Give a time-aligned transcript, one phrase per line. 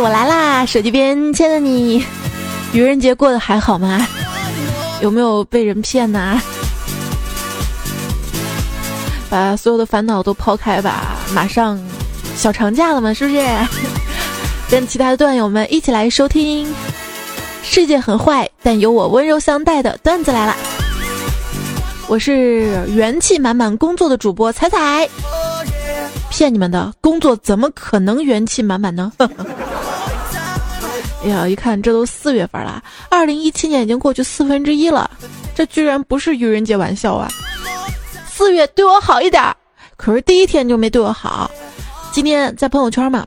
[0.00, 0.64] 我来啦！
[0.64, 2.04] 手机边亲爱的你，
[2.72, 4.06] 愚人节过得还好吗？
[5.00, 6.40] 有没有被人骗呢？
[9.28, 11.78] 把所有的烦恼都抛开吧，马上
[12.36, 13.44] 小长假了嘛，是不是？
[14.70, 16.72] 跟其他的段友们一起来收听。
[17.62, 20.56] 世界很坏，但有我温柔相待的段子来了。
[22.06, 25.08] 我是元气满满工作的主播彩彩，
[26.30, 29.12] 骗你们的工作怎么可能元气满满呢？
[31.28, 35.10] 哎呀，一看这都四月份了，二零一七年已经过去四分之一了，
[35.54, 37.28] 这居然不是愚人节玩笑啊！
[38.26, 39.44] 四月对我好一点，
[39.98, 41.50] 可是第一天就没对我好。
[42.12, 43.26] 今天在朋友圈嘛。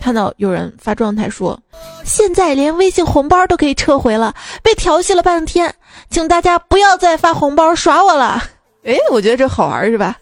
[0.00, 1.58] 看到有人发状态说，
[2.04, 5.74] 现在连微信红包都可以撤回了，被调戏了半天，
[6.10, 8.42] 请大家不要再发红包耍我了。
[8.84, 10.16] 哎，我觉得这好玩是吧？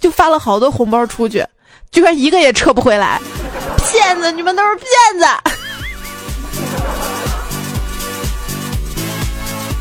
[0.00, 1.44] 就发了好多红包出去，
[1.90, 3.20] 居然一个也撤不回来，
[3.90, 4.32] 骗子！
[4.32, 4.86] 你们都是骗
[5.18, 5.26] 子！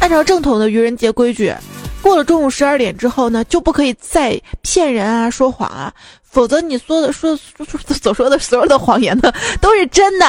[0.02, 1.54] 按照正统的愚人节规矩，
[2.02, 5.94] 过了中午十二点之后呢，就不可以再骗人啊、说谎啊。
[6.24, 7.66] 否则你说的说说
[8.02, 10.26] 所说的所有的谎言呢，都是真的。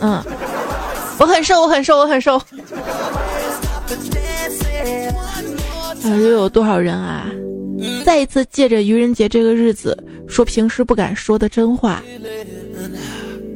[0.00, 0.22] 嗯，
[1.18, 2.36] 我很瘦，我很瘦，我很瘦。
[2.38, 2.42] 啊
[6.04, 7.26] 又有多少人啊？
[8.04, 12.02] 再一次借着愚人节这个日子，说平时不敢说的真话。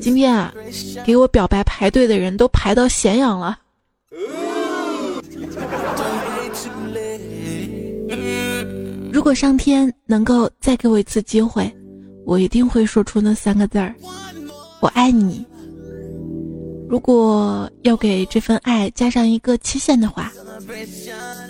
[0.01, 0.53] 今天啊，
[1.07, 3.57] 给我表白排队的人都排到咸阳了。
[9.21, 11.71] 如果上天能够再给我一次机会，
[12.25, 13.95] 我一定会说出那三个字儿
[14.81, 15.45] ：“我爱你。”
[16.89, 20.33] 如果要给这份爱加上一个期限的话，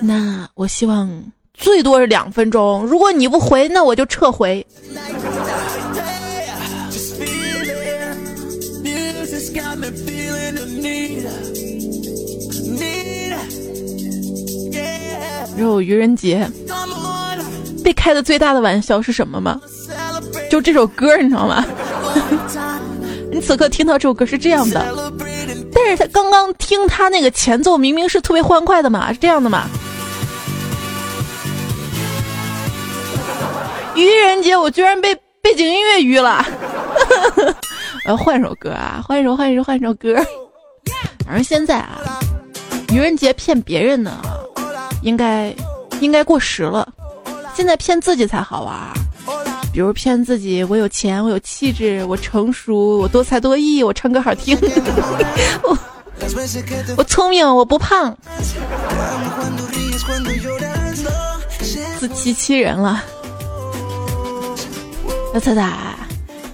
[0.03, 1.09] 那我希望
[1.55, 2.85] 最多是两分钟。
[2.87, 4.67] 如果你不回，那我就撤回。
[15.57, 16.51] 然后愚人节。
[17.83, 19.61] 被开的最大的玩笑是什么吗？
[20.51, 21.65] 就这首歌，你知道吗？
[23.33, 25.13] 你此刻听到这首歌是这样的，
[25.73, 29.67] 但是他刚刚听他那个前奏，明明是特别欢快的嘛，是这样的嘛？
[33.95, 36.45] 愚人节，我居然被背景音乐愚了！
[38.05, 40.15] 我 要换首歌啊，换一首，换一首，换一首歌。
[41.25, 42.01] 反正现在啊，
[42.93, 44.21] 愚人节骗别人呢，
[45.03, 45.55] 应该
[46.01, 46.89] 应该过时了。
[47.61, 48.75] 现在骗自己才好玩，
[49.71, 54.57] 比如骗自己我有钱，我有气质，我成熟，我多才多艺，我唱歌好听，
[55.63, 55.79] 我
[56.97, 58.17] 我聪明，我不胖，
[61.99, 63.05] 自欺欺人了。
[65.35, 65.95] 那彩彩，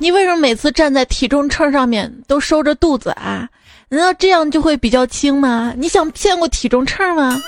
[0.01, 3.49] 你为什么每次站在体重秤上面都收着肚子啊？
[3.89, 5.73] 难道这样就会比较轻吗？
[5.77, 7.41] 你想骗过体重秤吗？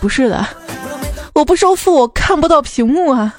[0.00, 0.44] 不是的。
[1.36, 3.36] 我不收腹，我看不到屏幕啊！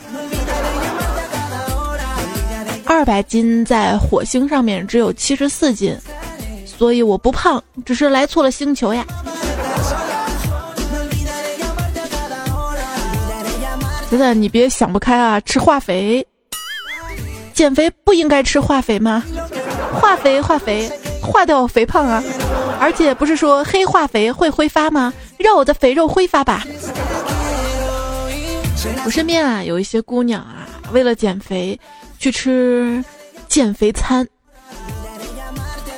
[2.85, 5.97] 二百斤在火星上面只有七十四斤，
[6.63, 9.03] 所以我不胖，只是来错了星球呀。
[14.11, 15.39] 真的，你别想不开啊！
[15.39, 16.23] 吃化肥，
[17.51, 19.23] 减肥不应该吃化肥吗？
[19.99, 20.87] 化肥，化肥，
[21.19, 22.23] 化掉肥胖啊！
[22.79, 25.11] 而且不是说黑化肥会挥发吗？
[25.39, 26.63] 让我的肥肉挥发吧！
[29.05, 31.79] 我身边啊有一些姑娘啊，为了减肥
[32.19, 33.03] 去吃
[33.47, 34.27] 减肥餐。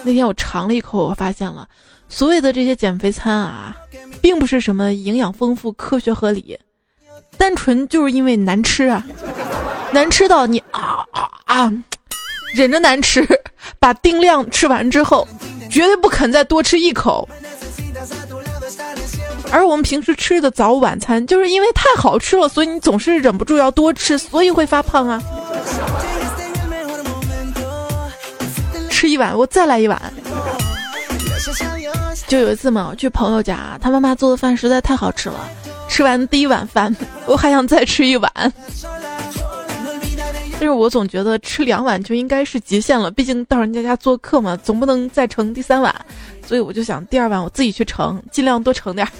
[0.03, 1.67] 那天我尝了一口，我发现了，
[2.07, 3.75] 所谓的这些减肥餐啊，
[4.21, 6.57] 并不是什么营养丰富、科学合理，
[7.37, 9.05] 单纯就是因为难吃啊，
[9.91, 11.73] 难吃到你啊啊啊，
[12.53, 13.27] 忍着难吃，
[13.77, 15.27] 把定量吃完之后，
[15.69, 17.27] 绝对不肯再多吃一口。
[19.51, 25.21] 而我们平时吃的早晚餐，就是因为太好吃了，所以你总是忍不住要多吃，所以会发胖啊。
[28.89, 29.99] 吃一碗，我再来一碗。
[32.27, 35.49] 就有一次嘛，我去朋友家，他妈妈做的饭实在太好吃了，
[35.87, 38.31] 吃完第一碗饭，我还想再吃一碗。
[40.59, 45.95] 但是我总觉得吃两碗就应该是极限了，毕竟到人家家做客嘛，总不能再盛第三碗。
[46.49, 49.11] 所以我就想，第二碗我自己去盛，尽量多盛点儿。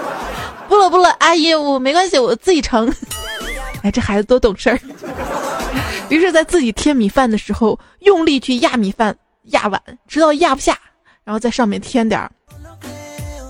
[0.70, 2.90] 不了不了，阿姨，我没关系，我自己盛。
[3.82, 4.80] 哎，这孩子多懂事儿。
[6.08, 9.14] 于是，在自己添米饭的时候，用力去压米饭、
[9.50, 9.78] 压碗，
[10.08, 10.78] 直到压不下，
[11.24, 12.32] 然后在上面添点儿。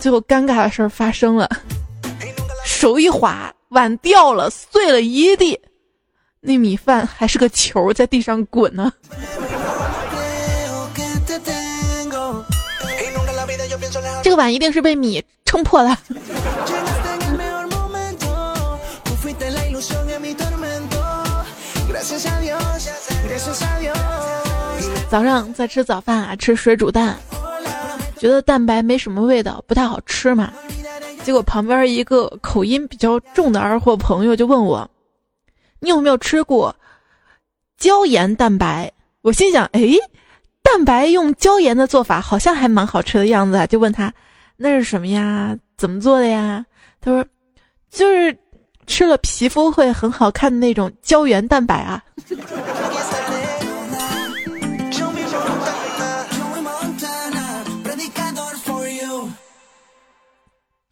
[0.01, 1.49] 最后，尴尬的事儿发生了，
[2.65, 5.57] 手一滑，碗掉了，碎了一地，
[6.41, 8.93] 那米饭还是个球，在地上滚呢。
[14.33, 15.95] 个碗一定是被米撑破了。
[25.11, 27.15] 早上在吃早饭啊，吃水煮蛋，
[28.17, 30.51] 觉得蛋白没什么味道，不太好吃嘛。
[31.23, 34.89] 结果旁边一个口音比较重的二货朋友就问我
[35.81, 36.75] ：“你有没有吃过
[37.77, 38.91] 椒盐蛋白？”
[39.21, 39.83] 我心想：“哎，
[40.73, 44.11] 蛋白用椒盐的做法好像还蛮好吃的样子啊。”就问他
[44.57, 45.55] ：“那是什么呀？
[45.77, 46.65] 怎么做的呀？”
[46.99, 47.23] 他说
[47.93, 48.35] ：“就是
[48.87, 52.03] 吃了皮肤会很好看的那种胶原蛋白啊。”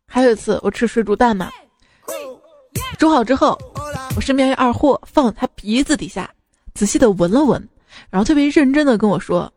[0.07, 1.51] 还有一次，我吃水煮蛋嘛，
[2.99, 3.59] 煮好之后，
[4.15, 6.29] 我身边一二货放他鼻子底下，
[6.75, 7.67] 仔细的闻了闻，
[8.11, 9.51] 然后特别认真的跟我说：“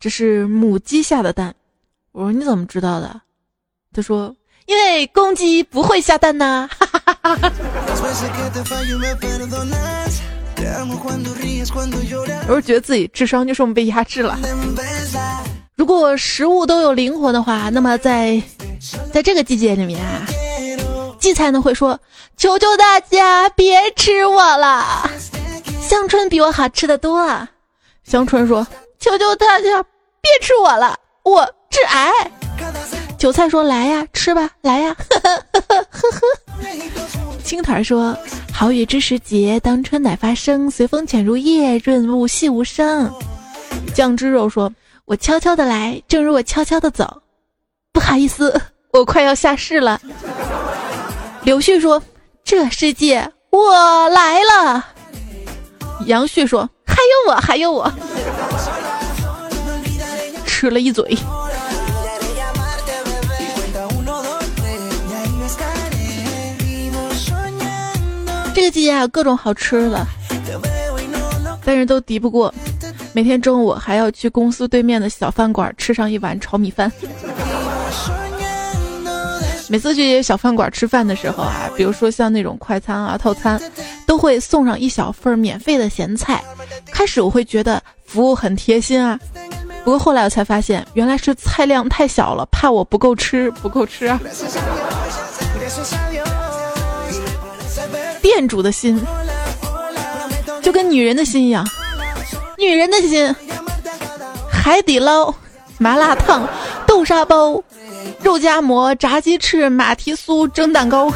[0.00, 1.54] 这是母鸡下的蛋。”
[2.12, 3.20] 我说：“你怎么知道的？”
[3.92, 4.34] 他说
[4.66, 6.68] ：“因为公鸡不会下蛋呐。”
[12.48, 14.38] 我是觉得自己智商就这么被压制了。
[15.76, 18.42] 如果食物都有灵魂的话，那么在。
[19.12, 20.24] 在这个季节里面啊，
[21.18, 21.98] 荠菜呢会说
[22.38, 25.10] ：“求求大家别吃我了。”
[25.82, 27.48] 香椿比我好吃的多。
[28.04, 28.64] 香椿说
[28.98, 29.82] ：“求求大家
[30.20, 32.12] 别吃我了，我致癌。”
[33.18, 36.20] 韭菜说：“来呀，吃吧，来呀。”呵呵呵呵呵。
[37.44, 38.16] 青团说
[38.52, 43.12] ：“好雨知时节，当春乃发生，随风潜入夜，润物细无声。”
[43.94, 44.72] 酱汁肉说
[45.06, 47.22] ：“我悄悄的来，正如我悄悄的走。”
[47.92, 48.60] 不好意思，
[48.92, 50.00] 我快要下市了。
[51.42, 52.00] 柳絮说
[52.44, 54.86] ：“这世界我来了。”
[56.06, 57.92] 杨旭说：“还有我，还有我。”
[60.46, 61.16] 吃了一嘴。
[68.54, 70.04] 这个季节啊，各种好吃的，
[71.64, 72.52] 但是都敌不过
[73.12, 76.90] 每天中午还要去公司对面的小饭馆吃上一碗炒米饭。
[79.70, 83.60] 每次去小饭馆吃饭的时候啊，比如说像那种快餐啊、套餐，
[84.06, 86.42] 都会送上一小份免费的咸菜。
[86.90, 89.18] 开始我会觉得服务很贴心啊，
[89.84, 94.06] 不过后来我才发现，原来是菜量太小了，怕我不够吃，不够吃。
[94.06, 94.18] 啊。
[98.22, 99.00] 店主的心
[100.62, 101.66] 就跟女人的心一样，
[102.56, 103.34] 女人的心，
[104.50, 105.32] 海底捞、
[105.78, 106.48] 麻辣烫、
[106.86, 107.62] 豆沙包。
[108.22, 111.10] 肉夹馍、炸鸡翅、马蹄酥、蒸蛋糕。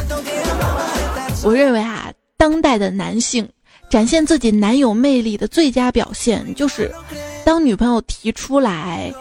[1.43, 3.47] 我认为啊，当代的男性
[3.89, 6.91] 展现自己男友魅力的最佳表现，就是
[7.45, 9.13] 当女朋友提出来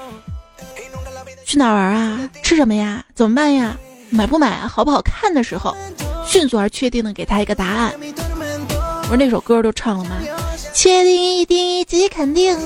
[1.44, 3.76] 去哪玩啊、吃什么呀、怎么办呀、
[4.10, 5.76] 买不买、好不好看的时候，
[6.26, 7.92] 迅速而确定的给他一个答案。
[9.02, 10.16] 我说那首歌都唱了吗？
[10.72, 12.56] 确定、一定、以及肯定。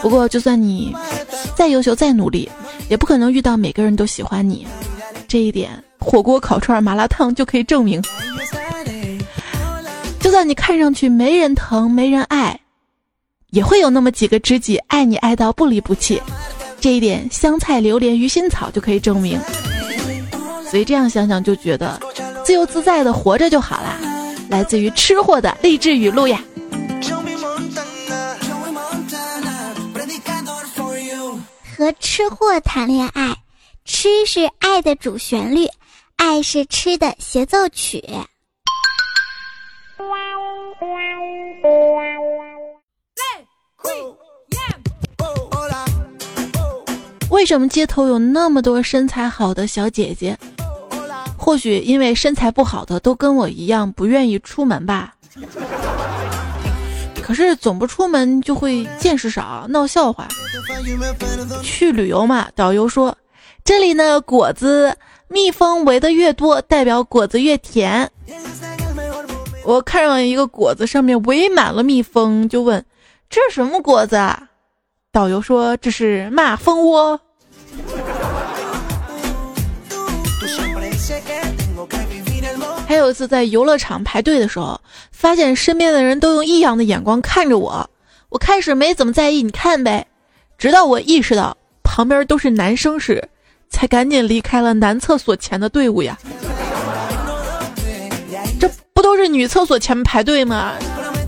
[0.00, 0.94] 不过，就算你。
[1.54, 2.48] 再优秀再努力，
[2.88, 4.66] 也不可能遇到每个人都喜欢你。
[5.28, 8.02] 这一点，火锅、烤串、麻辣烫就可以证明。
[10.20, 12.58] 就算你看上去没人疼、没人爱，
[13.50, 16.20] 也会有那么几个知己爱你爱到不离不弃。
[16.80, 19.38] 这一点，香菜、榴莲、鱼腥草就可以证明。
[20.70, 22.00] 所以这样想想就觉得，
[22.44, 23.98] 自由自在的活着就好啦。
[24.48, 26.42] 来自于吃货的励志语录呀。
[31.76, 33.36] 和吃货谈恋爱，
[33.84, 35.66] 吃是爱的主旋律，
[36.14, 38.00] 爱是吃的协奏曲。
[47.30, 50.38] 为什么街头有那么多身材好的小姐姐？
[51.36, 55.16] 或许因为身材不好的都跟我一样不愿意出门吧。
[57.24, 60.28] 可是总不出门就会见识少，闹笑话。
[61.62, 63.16] 去旅游嘛，导游说
[63.64, 64.94] 这里呢果子
[65.28, 68.10] 蜜蜂围的越多，代表果子越甜。
[69.64, 72.84] 我看上一个果子上面围满了蜜蜂，就问
[73.30, 74.16] 这是什么果子？
[74.16, 74.50] 啊？
[75.10, 77.18] 导游说这是马蜂窝。
[82.94, 87.90] 还有一次在游乐场排队的时候，发现身边的人都用异样的眼光看着我。
[88.28, 90.06] 我开始没怎么在意，你看呗。
[90.56, 93.28] 直到我意识到旁边都是男生时，
[93.68, 96.16] 才赶紧离开了男厕所前的队伍呀。
[98.60, 100.74] 这不都是女厕所前排队吗？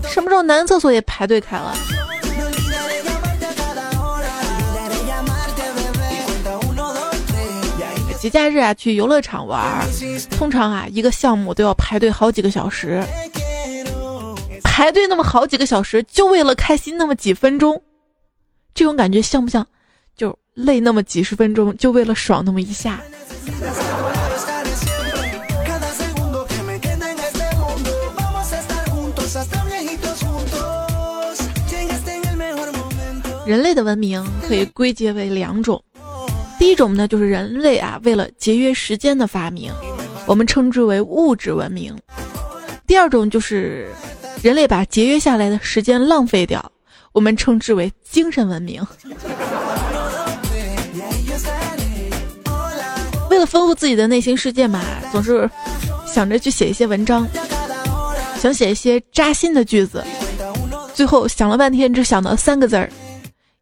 [0.07, 1.75] 什么时候男厕所也排队开了？
[8.27, 9.87] 节假日啊去游乐场玩，
[10.31, 13.01] 通常啊一个项目都要排队好几个小时，
[14.65, 17.81] 排队那么好几个小时，就为了开心那么几分钟，
[18.73, 19.65] 这种感觉像不像？
[20.17, 22.99] 就累那么几十分钟，就为了爽那么一下。
[33.45, 35.81] 人类的文明可以归结为两种，
[36.59, 39.71] 第一种呢就是人类啊为了节约时间的发明，
[40.25, 41.93] 我们称之为物质文明；
[42.85, 43.89] 第二种就是
[44.41, 46.71] 人类把节约下来的时间浪费掉，
[47.11, 48.85] 我们称之为精神文明。
[53.29, 55.49] 为了丰富自己的内心世界嘛，总是
[56.07, 57.27] 想着去写一些文章，
[58.39, 60.03] 想写一些扎心的句子，
[60.93, 62.89] 最后想了半天，只想到三个字儿。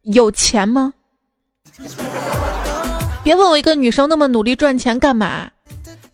[0.04, 0.94] 有钱吗？
[3.26, 5.50] 别问我一个女生那么努力赚钱干嘛？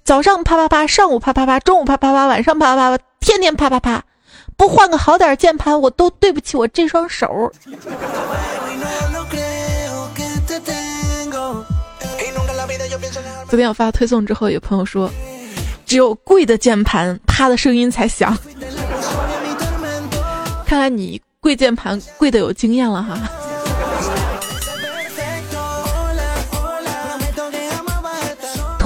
[0.02, 4.02] 早上啪啪啪，上午啪啪啪，中午啪啪啪，晚上啪啪啪，天天啪啪啪，
[4.56, 7.52] 不换个好点键盘，我都对不起我这双手。
[13.46, 15.10] 昨天我发推送之后，有朋友说，
[15.84, 18.34] 只有贵的键盘，啪的声音才响。
[20.64, 23.18] 看来你贵键盘贵的有经验了哈。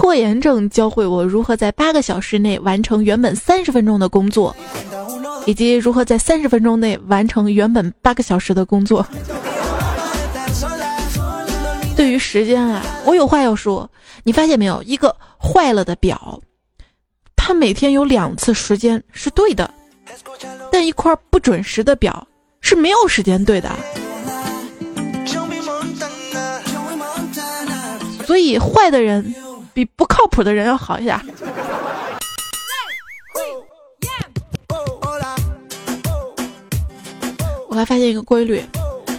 [0.07, 4.55] 拖延症教会我如何在八个小时内完成原本三十分钟的工作，
[5.47, 9.05] 以及如何在三十分钟内完成原本八个小时的工作。
[11.97, 13.91] 对于时间啊，我有话要说。
[14.23, 16.41] 你发现没有，一个坏了的表，
[17.35, 19.69] 它每天有两次时间是对的，
[20.71, 22.25] 但一块不准时的表
[22.61, 23.69] 是没有时间对的。
[28.25, 29.35] 所以坏的人。
[29.77, 31.21] 比不靠谱的人要好一点。
[37.69, 38.65] 我还发现一个规律：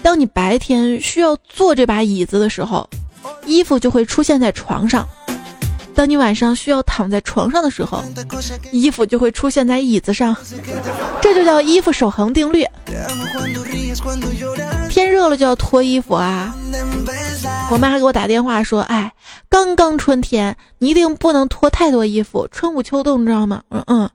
[0.01, 2.89] 当你白天需要坐这把椅子的时候，
[3.45, 5.05] 衣服就会出现在床上；
[5.97, 8.03] 当你晚上需要躺在床上的时候，
[8.71, 10.37] 衣服就会出现在椅子上。
[11.19, 12.63] 这就叫衣服守恒定律。
[14.91, 16.55] 天热了就要脱衣服啊！
[17.71, 19.11] 我妈还给我打电话说：“哎，
[19.49, 24.07] 刚刚春天，你一定不能脱太多衣服，春捂秋冻，你知道吗？”嗯嗯，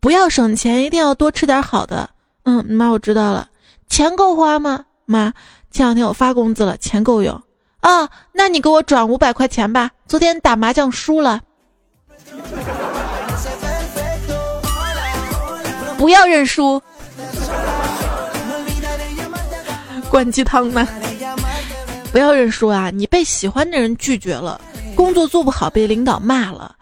[0.00, 2.08] 不要省钱，一定要多吃点好的。
[2.44, 3.48] 嗯，妈，我知道了。
[3.90, 4.86] 钱够花吗？
[5.04, 5.34] 妈，
[5.70, 7.42] 前两天我发工资了，钱够用。
[7.80, 11.42] 啊，那你给我转五百块钱吧，昨天打麻将输了。
[15.98, 16.80] 不要认输。
[20.10, 20.88] 灌鸡汤呢？
[22.10, 22.90] 不要认输啊！
[22.90, 24.58] 你被喜欢的人拒绝了，
[24.94, 26.74] 工作做不好被领导骂了，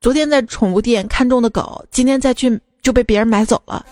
[0.00, 3.84] 昨天在宠物店看中的狗，今天再去就被别人买走了，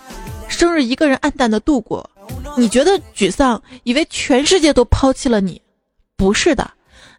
[0.47, 2.09] 生日一个人暗淡的度过，
[2.57, 5.61] 你觉得沮丧，以为全世界都抛弃了你，
[6.17, 6.71] 不是的。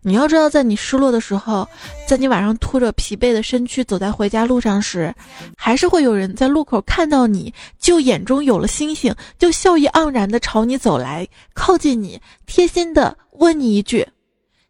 [0.08, 1.68] 你要知道，在你失落的时候，
[2.08, 5.14] 在你晚上拖着疲惫的身躯走在回家路上时，
[5.58, 14.08] 还是会有人在路口看到你，就眼中有了星星，就笑意盎然的朝你走来，靠近你，贴心的问你一句：“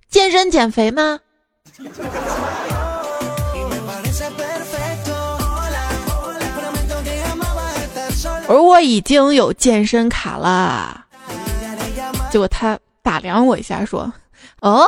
[0.10, 1.20] 健身减肥吗？”
[8.50, 11.06] 而我已经有健身卡了，
[12.32, 14.12] 结果他打量我一下，说
[14.62, 14.84] ：“哦。”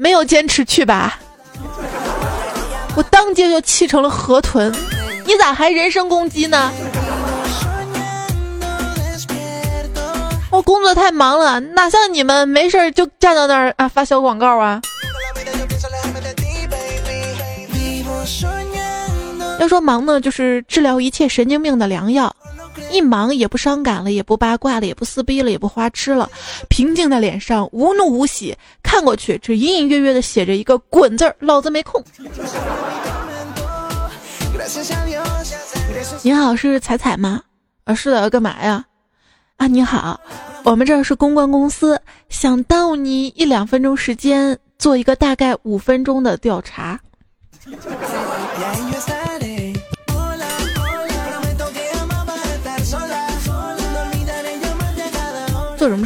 [0.00, 1.18] 没有坚持去吧，
[2.96, 4.74] 我当街就气成了河豚，
[5.26, 6.72] 你咋还人身攻击呢？
[10.50, 14.80] 我工作太忙了，哪像你们没事就站到那儿啊发小广告啊？
[19.58, 22.34] 要说忙呢，就是治疗一切神经病的良药。
[22.90, 26.28] 一忙也不伤感了，也不八卦了，也不撕逼了，也不花痴了，
[26.68, 32.02] 平静的脸上无怒无喜，看过去只隐隐约约的写着一个“滚”字儿，老子没空。
[36.22, 37.42] 你好，是彩彩吗？
[37.84, 38.84] 啊，是的，干嘛呀？
[39.56, 40.20] 啊，你好，
[40.64, 46.98] 我们这儿是公关公司，想耽误你一两分钟时间，做一个大概五分钟的调查。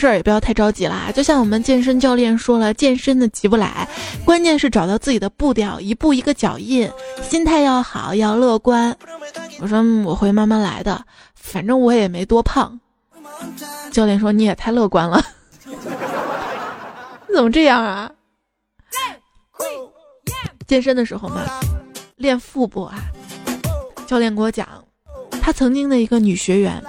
[0.05, 3.89] 事儿也不要太着急啦，就像我们健身教练说了，健身的急不来，
[4.23, 6.87] 关键是找到自己的步调，一步一个脚印，
[7.23, 8.95] 心态要好，要乐观。
[9.61, 11.03] 我说我会慢慢来的，
[11.35, 12.79] 反正我也没多胖。
[13.91, 15.25] 教练说你也太乐观了，
[17.27, 18.11] 你怎么这样啊？
[20.67, 21.41] 健身的时候嘛，
[22.17, 22.97] 练腹部啊，
[24.07, 24.69] 教练给我讲，
[25.41, 26.85] 他曾经的一个女学员，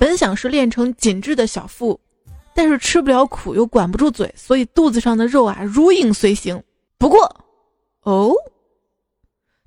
[0.00, 2.00] 本想是练成紧致的小腹，
[2.54, 6.62] 但是吃不了苦又管不住嘴，所以肚子上的肉啊如影随形。
[6.96, 7.36] 不过，
[8.04, 8.32] 哦，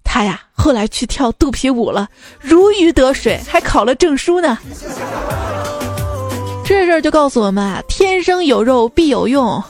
[0.03, 2.09] 他呀后来去跳肚皮舞了，
[2.39, 4.57] 如鱼得水，还考了证书呢。
[6.65, 9.63] 这事儿就告诉我们啊，天生有肉必有用。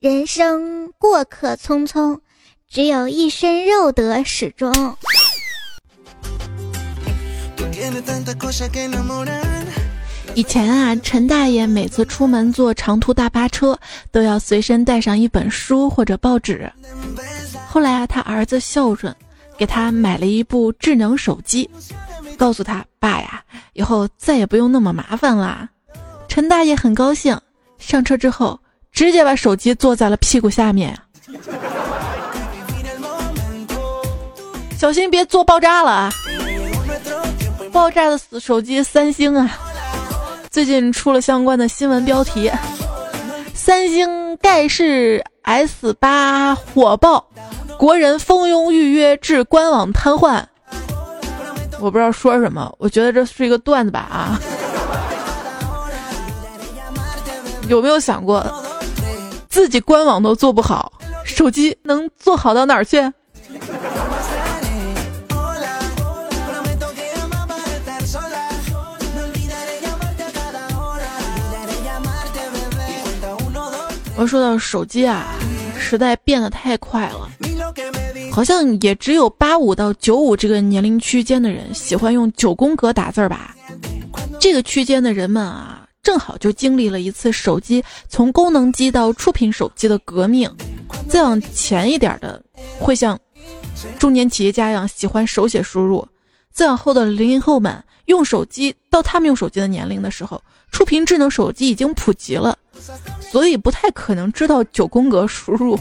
[0.00, 2.18] 人生过客匆匆，
[2.76, 4.70] 只有一身肉得始终。
[10.34, 13.78] 以前啊，陈大爷每次出门坐长途大巴车，
[14.12, 16.70] 都要随身带上一本书或者报纸。
[17.66, 19.16] 后来啊，他儿子孝顺，
[19.56, 21.70] 给他买了一部智能手机，
[22.36, 23.42] 告诉他爸呀，
[23.72, 25.66] 以后再也不用那么麻烦啦。
[26.28, 27.40] 陈大爷很高兴，
[27.78, 28.60] 上车之后。
[28.92, 30.98] 直接把手机坐在了屁股下面，
[34.78, 36.12] 小心别做爆炸了啊！
[37.72, 39.58] 爆炸的手机三星啊，
[40.50, 42.50] 最近出了相关的新闻标题：
[43.54, 47.26] 三星盖世 S 八火爆，
[47.78, 50.42] 国人蜂拥预约至官网瘫痪。
[51.80, 54.40] 我不知道说什么，我觉得这是一个段子吧啊？
[57.68, 58.44] 有没有想过？
[59.48, 60.92] 自己官网都做不好，
[61.24, 63.00] 手机能做好到哪儿去？
[74.16, 75.34] 我说到手机啊，
[75.78, 77.28] 时代变得太快了，
[78.32, 83.54] 好像也只有八五到九五这个年龄区间的人喜欢用九宫格打字吧。
[84.40, 85.82] 这个区间的人们啊。
[86.02, 90.48] 正好就经历了一次手机从功能机到触屏手机的革命，
[91.08, 92.40] 再往前一点的
[92.78, 93.18] 会像
[93.98, 96.06] 中年企业家一样喜欢手写输入，
[96.52, 100.40] 再往后的零零后们用手机到他们用手机的年龄的时候，
[100.72, 102.56] 触屏智能手机已经普及了，
[103.30, 105.78] 所以不太可能知道九宫格输入。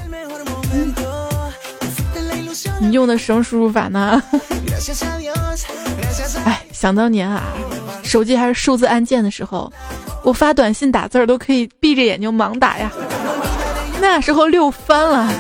[2.80, 4.22] 你用的什么输入法呢？
[6.46, 7.44] 哎，想当年啊，
[8.04, 9.72] 手机还是数字按键的时候。
[10.24, 12.92] 我发短信打字儿都可以闭着眼睛盲打呀，
[14.02, 15.32] 那时候溜翻了。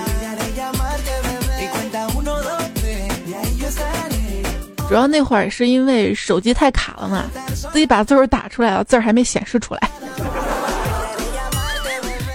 [4.87, 7.25] 主要那会儿是因为手机太卡了嘛，
[7.71, 9.89] 自己把字儿打出来了，字儿还没显示出来。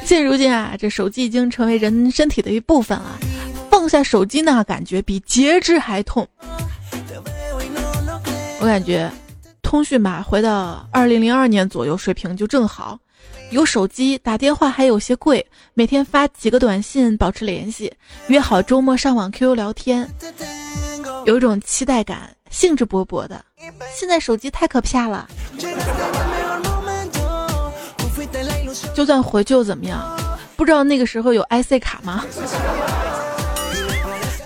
[0.04, 3.18] 现如今啊，这手机已经成为人身体的一部分了，
[3.70, 6.26] 放下手机那感觉比截肢还痛。
[8.60, 9.10] 我感觉。
[9.62, 12.98] 通讯吧，回到二零零二年左右水平就正好。
[13.50, 17.92] 有手机打电话还有些贵，每天发几个短信保持联系，
[18.26, 20.08] 约好周末上网 QQ 聊天，
[21.24, 23.42] 有一种期待感，兴致勃勃的。
[23.94, 25.26] 现在手机太可怕了，
[28.94, 30.16] 就算回去又怎么样？
[30.56, 32.22] 不知道那个时候有 IC 卡吗？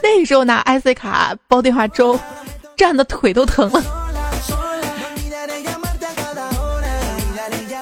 [0.02, 2.18] 那时候拿 IC 卡煲电话粥，
[2.76, 3.82] 站的腿都疼了。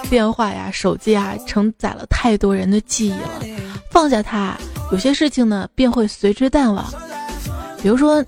[0.09, 3.43] 电话呀，手机啊，承载了太多人的记忆了。
[3.91, 4.55] 放下它，
[4.91, 6.85] 有些事情呢便会随之淡忘。
[7.83, 8.25] 比如说，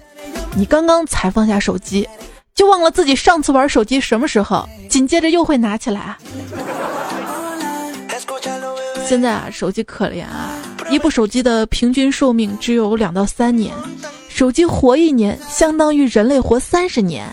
[0.57, 2.09] 你刚刚才放下手机，
[2.55, 6.17] 就忘了自己上次玩手机什么时候，紧接着又会拿起来。
[9.07, 10.57] 现在啊，手机可怜啊，
[10.89, 13.75] 一部手机的平均寿命只有两到三年，
[14.29, 17.27] 手机活一年相当于人类活三十年，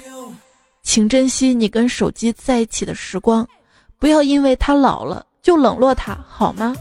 [0.84, 3.48] 请珍惜你跟手机在一起的时光。
[4.00, 6.76] 不要因为它老了就冷落它，好吗？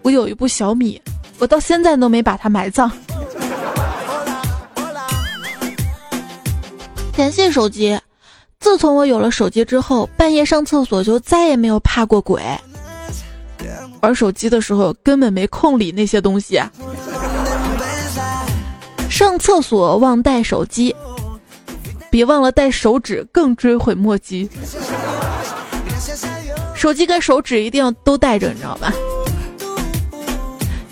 [0.00, 1.00] 我有一部小米，
[1.38, 2.90] 我到现在都没把它埋葬。
[7.16, 7.98] 感谢手机，
[8.60, 12.42] 自从我有了手机之后，半夜上厕所就再也没有怕过鬼。
[14.02, 16.60] 玩手机的时候根本没空理那些东西。
[19.08, 20.94] 上厕所忘带手机。
[22.10, 24.48] 别忘了带手指，更追悔莫及。
[26.74, 28.92] 手机跟手指一定要都带着，你知道吧？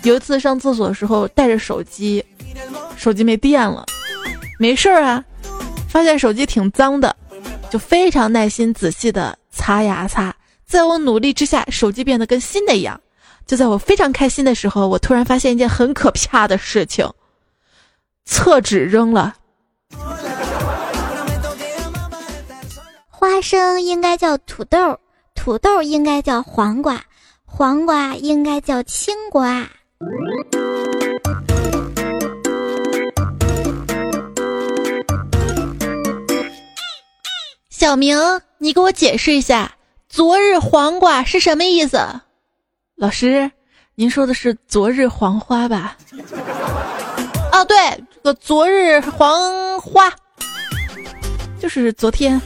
[0.01, 2.23] 有一次上厕所的时候带着手机，
[2.97, 3.85] 手机没电了，
[4.59, 5.23] 没事儿啊，
[5.95, 7.15] 发现手机挺脏的，
[7.69, 10.35] 就非常耐心仔细的擦呀擦。
[10.65, 12.99] 在我努力之下，手机变得跟新的一样。
[13.47, 17.09] 就在我非常开心的时候，我突然发现一件很可怕的事情：
[18.25, 19.35] 厕纸扔了。
[23.07, 24.99] 花生应该叫土豆，
[25.33, 27.01] 土豆应该叫黄瓜，
[27.45, 29.69] 黄瓜应该叫青瓜。
[37.77, 38.17] 小明，
[38.59, 39.73] 你给我解释一下，
[40.07, 41.99] 昨日黄瓜是什么意思？
[42.95, 43.51] 老师，
[43.95, 45.97] 您说的是昨日黄花吧？
[47.51, 47.75] 哦，对，
[48.15, 50.09] 这个昨日黄花，
[51.59, 52.41] 就是昨天，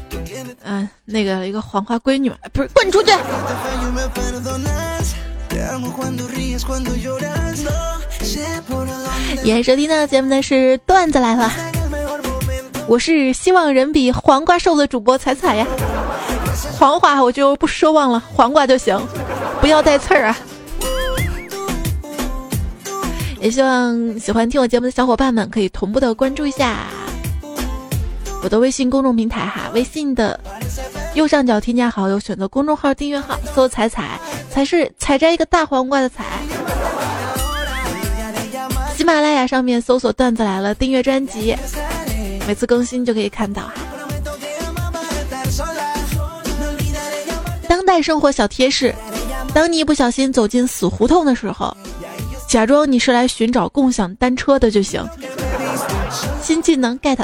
[0.63, 3.11] 嗯，那个一个黄花闺女，不是，滚出去！
[9.43, 11.51] 也收听到节目的是段子来了。
[12.89, 15.67] 我是希望人比黄瓜瘦的主播彩彩呀，
[16.71, 18.99] 黄瓜我就不奢望了，黄瓜就行，
[19.61, 20.37] 不要带刺儿啊。
[23.39, 26.87] 也希望喜欢听我节目的小伙伴们可以同步的关注一下
[28.43, 30.37] 我的微信公众平台哈，微信的
[31.13, 36.25] 右上角添加好友，选择公众号订阅号，搜“彩彩”，才是采摘一个大黄瓜的采。
[38.95, 41.55] 喜马拉雅上面搜索“段子来了”，订阅专辑。
[42.49, 43.71] 每次更新就可以看到。
[47.67, 48.91] 当代生活小贴士：
[49.53, 51.77] 当你一不小心走进死胡同的时候，
[52.47, 55.07] 假装你是来寻找共享单车的就行。
[56.41, 57.19] 新技能 get。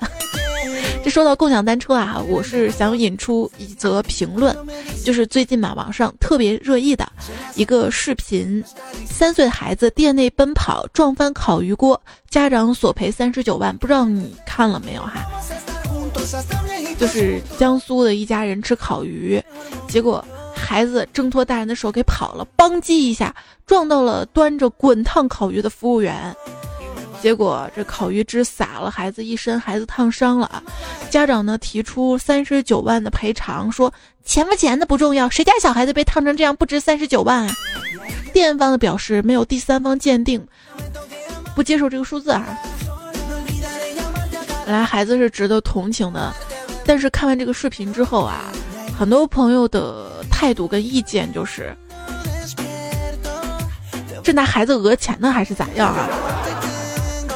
[1.05, 4.57] 这说到共享单车啊，我是想引出一则评论，
[5.03, 7.07] 就是最近嘛网上特别热议的
[7.53, 8.63] 一个视频：
[9.07, 13.77] 三岁孩子店内奔跑撞翻烤鱼锅，家长索赔三十九万。
[13.77, 15.23] 不知道你看了没有哈？
[16.97, 19.39] 就是江苏的一家人吃烤鱼，
[19.87, 23.31] 结果孩子挣脱大人的手给跑了，邦叽一下
[23.67, 26.35] 撞到了端着滚烫烤鱼的服务员。
[27.25, 30.61] 结果这烤鱼汁洒了孩子一身，孩子烫伤了啊！
[31.09, 33.91] 家长呢提出三十九万的赔偿，说
[34.23, 37.55] 钱不钱的不重要，谁家小孩子被烫成这样不值三十九万啊？
[38.31, 40.47] 店方的表示没有第三方鉴定，
[41.55, 42.45] 不接受这个数字啊。
[44.63, 46.31] 本来孩子是值得同情的，
[46.85, 48.51] 但是看完这个视频之后啊，
[48.95, 51.75] 很多朋友的态度跟意见就是，
[54.23, 56.07] 这拿孩子讹钱呢，还是咋样啊？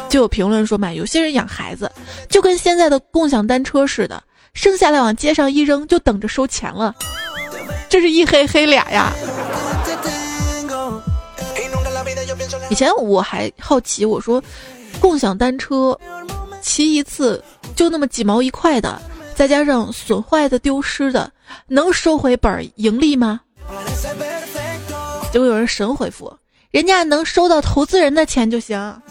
[0.09, 1.89] 就有评论说嘛，有些人养孩子
[2.27, 4.21] 就跟现在的共享单车似的，
[4.53, 6.95] 生下来往街上一扔，就等着收钱了。
[7.87, 9.13] 这是一黑黑俩呀。
[12.69, 14.43] 以前我还好奇，我说
[14.99, 15.97] 共享单车
[16.61, 17.43] 骑一次
[17.75, 19.01] 就那么几毛一块的，
[19.35, 21.31] 再加上损坏的、丢失的，
[21.67, 23.39] 能收回本盈利吗？
[25.31, 26.31] 结果有人神回复，
[26.71, 29.01] 人家能收到投资人的钱就行。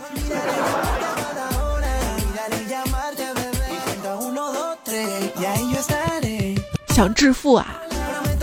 [6.98, 7.80] 想致富啊！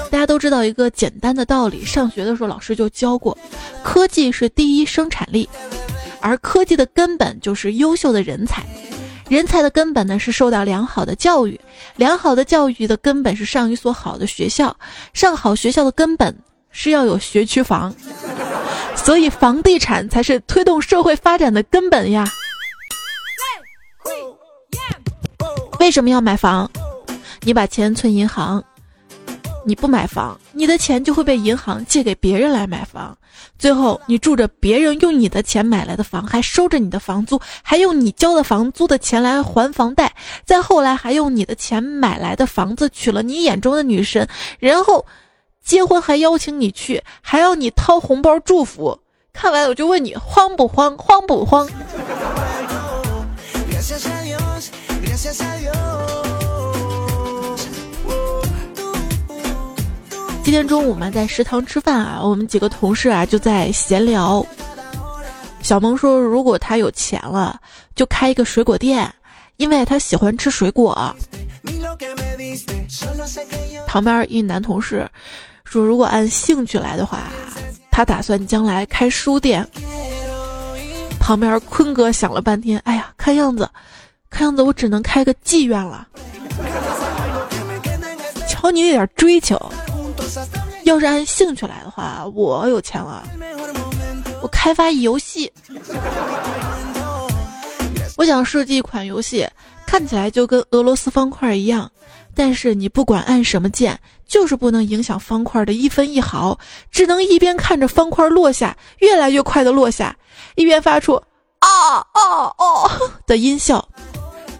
[0.09, 3.37] 大家都知道一个简单的道理，上学的时候老师就教过：
[3.83, 5.49] 科技是第一生产力，
[6.21, 8.63] 而科技的根本就是优秀的人才。
[9.27, 11.59] 人才的根本呢是受到良好的教育，
[11.97, 14.73] 良好的教育的根本是上一所好的学校，
[15.13, 16.33] 上好学校的根本
[16.71, 17.93] 是要有学区房。
[18.95, 22.25] 所以房地产才是推动社会发展的根本呀！
[25.81, 26.71] 为什么要买房？
[27.45, 28.63] 你把钱存银行，
[29.63, 33.15] 你不买房，你的钱就会被银行借给别人来买房，
[33.59, 40.11] 最后你住着别人用你的钱买来的房，还收着你的房租，还用你交的房租的钱来还房贷，
[40.43, 44.27] 再后来还用你的钱买来的房子娶了你眼中的女神，
[44.57, 45.05] 然后
[45.63, 48.99] 结婚还邀请你去，还要你掏红包祝福。
[49.31, 50.97] 看完我就问你慌不慌？
[50.97, 51.69] 慌不慌？
[60.45, 64.45] 今天中午嘛，在食堂吃饭啊，我们几个同事啊就在闲聊。
[65.63, 67.59] 小萌说，如果他有钱了，
[67.95, 69.11] 就开一个水果店，
[69.57, 71.15] 因为他喜欢吃水果。
[73.87, 75.09] 旁边一男同事
[75.63, 77.23] 说，如果按兴趣来的话，
[77.89, 79.67] 他打算将来开书店。
[81.19, 83.67] 旁边坤哥想了半天，哎呀，看样子，
[84.29, 86.07] 看样子我只能开个妓院了。
[88.47, 89.59] 瞧你那点追求。
[90.83, 93.23] 要是按兴趣来的话，我有钱了，
[94.41, 95.51] 我开发游戏，
[98.15, 99.47] 我想设计一款游戏，
[99.85, 101.89] 看起来就跟俄罗斯方块一样，
[102.35, 106.57] 但是你不管按什么键，就是不能影响方块的一分一毫，
[106.91, 110.15] 只能一边看着方块落下，越来越快的落下，
[110.55, 111.15] 一边发出
[111.59, 112.63] 啊啊啊
[113.25, 113.87] 的音效。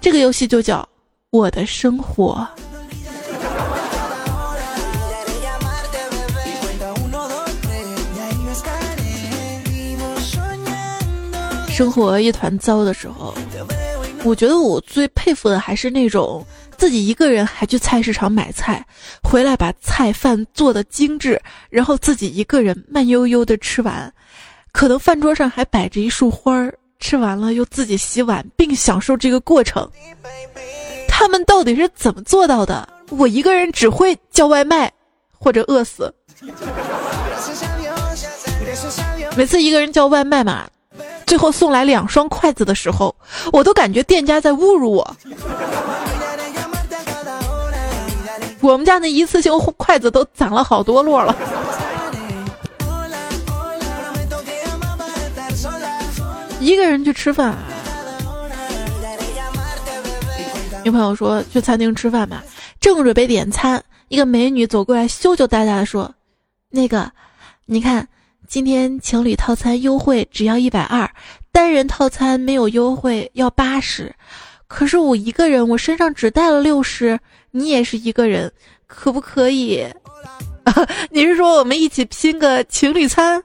[0.01, 0.87] 这个游戏就叫
[1.29, 2.47] 我的生活。
[11.75, 13.35] 生活一团糟的时候，
[14.23, 16.41] 我觉得我最佩服的还是那种
[16.77, 18.81] 自己一个人还去菜市场买菜，
[19.21, 21.37] 回来把菜饭做的精致，
[21.69, 24.09] 然后自己一个人慢悠悠的吃完，
[24.71, 29.85] 可能饭桌上还摆着一束花儿，吃完了又自己洗碗，并享受这个过程。
[31.09, 32.87] 他们到底是怎么做到的？
[33.09, 34.89] 我一个人只会叫外卖，
[35.37, 36.13] 或者饿死。
[39.35, 40.65] 每次一个人叫外卖嘛，
[41.25, 43.13] 最后送来两双筷子的时候，
[43.51, 45.17] 我都感觉店家在侮辱我。
[48.61, 51.35] 我们家那一次性筷子都攒了好多摞了。
[56.59, 57.55] 一个人去吃饭，
[60.83, 62.43] 女朋友说去餐厅吃饭吧，
[62.79, 66.13] 正准备点餐，一个美女走过来，羞羞答答的说
[66.69, 67.11] ：“那个，
[67.65, 68.07] 你看。”
[68.47, 71.09] 今天情侣套餐优惠只要一百二，
[71.51, 74.13] 单人套餐没有优惠要八十。
[74.67, 77.19] 可是我一个人，我身上只带了六十，
[77.51, 78.51] 你也是一个人，
[78.87, 79.85] 可不可以？
[81.11, 83.41] 你是说我们一起拼个情侣餐？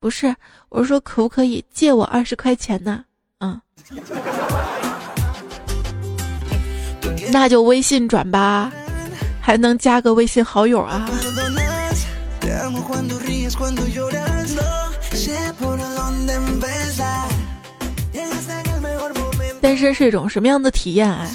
[0.00, 0.34] 不是，
[0.68, 3.04] 我是说可不可以借我二十块钱呢？
[3.40, 3.60] 嗯，
[7.32, 8.72] 那就微信转吧，
[9.40, 11.08] 还能加个微信好友啊。
[19.60, 21.26] 单身是一种什么样的体验啊？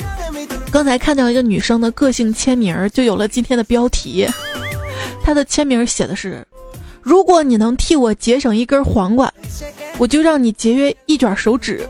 [0.71, 4.27] 刚才看到一个女生的个性签名，就有了今天的标题。
[5.23, 6.45] 她的签名写的是
[7.01, 9.31] ：“如果你能替我节省一根黄瓜，
[9.97, 11.87] 我就让你节约一卷手指。”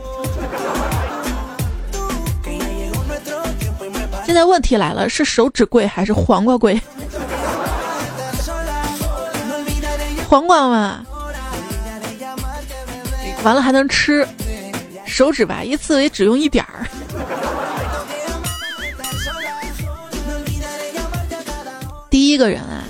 [4.26, 6.80] 现在问题来了，是手指贵还是黄瓜贵？
[10.34, 11.06] 黄瓜嘛，
[13.44, 14.26] 完了还能吃，
[15.06, 16.84] 手指吧一次也只用一点儿。
[22.10, 22.82] 第一个人啊，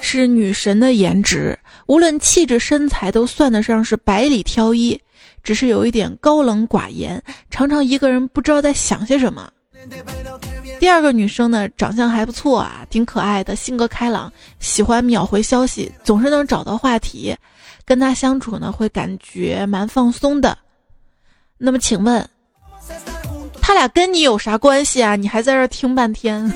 [0.00, 5.00] 是女神的颜值，无论气质身材都算得上是百里挑一，
[5.44, 9.48] 只是有一点高冷寡言，常常一个人不知道在想些什么。
[10.82, 17.36] 第二个女生呢，长相还不错啊，挺可爱的，性格开朗，喜欢秒回消息，总是能找到话题，
[17.84, 20.58] 跟她相处呢会感觉蛮放松的。
[21.56, 22.28] 那么请问，
[23.60, 25.14] 他俩跟你有啥关系啊？
[25.14, 26.52] 你还在这听半天？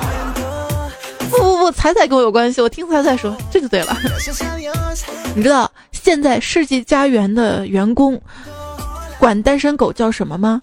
[1.30, 3.96] 不不不，彩彩跟我有关系，我听彩彩说这就对了。
[5.34, 8.20] 你知道现在世纪佳缘的员工
[9.18, 10.60] 管单身狗叫什么吗？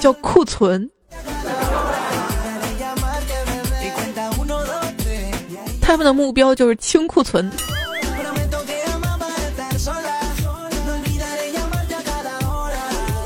[0.00, 0.88] 叫库存，
[5.80, 7.50] 他们的目标就是清库存。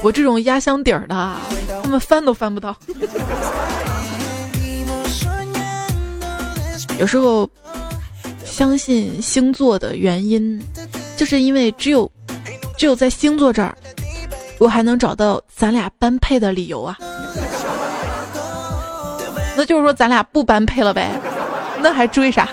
[0.03, 1.37] 我这种压箱底儿的，
[1.83, 2.77] 他们翻都翻不到。
[6.99, 7.49] 有时候
[8.45, 10.61] 相信星座的原因，
[11.17, 12.11] 就是因为只有
[12.77, 13.79] 只有在星座这儿。
[14.59, 16.97] 我还能找到咱俩般配的理由啊，
[19.57, 21.11] 那就是说咱俩不般配了呗，
[21.81, 22.49] 那还追啥？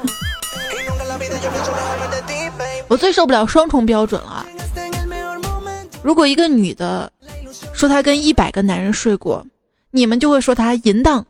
[2.87, 4.45] 我最受不了双重标准了。
[6.03, 7.09] 如果一个女的
[7.73, 9.45] 说她跟一百个男人睡过，
[9.91, 11.23] 你们就会说她淫荡；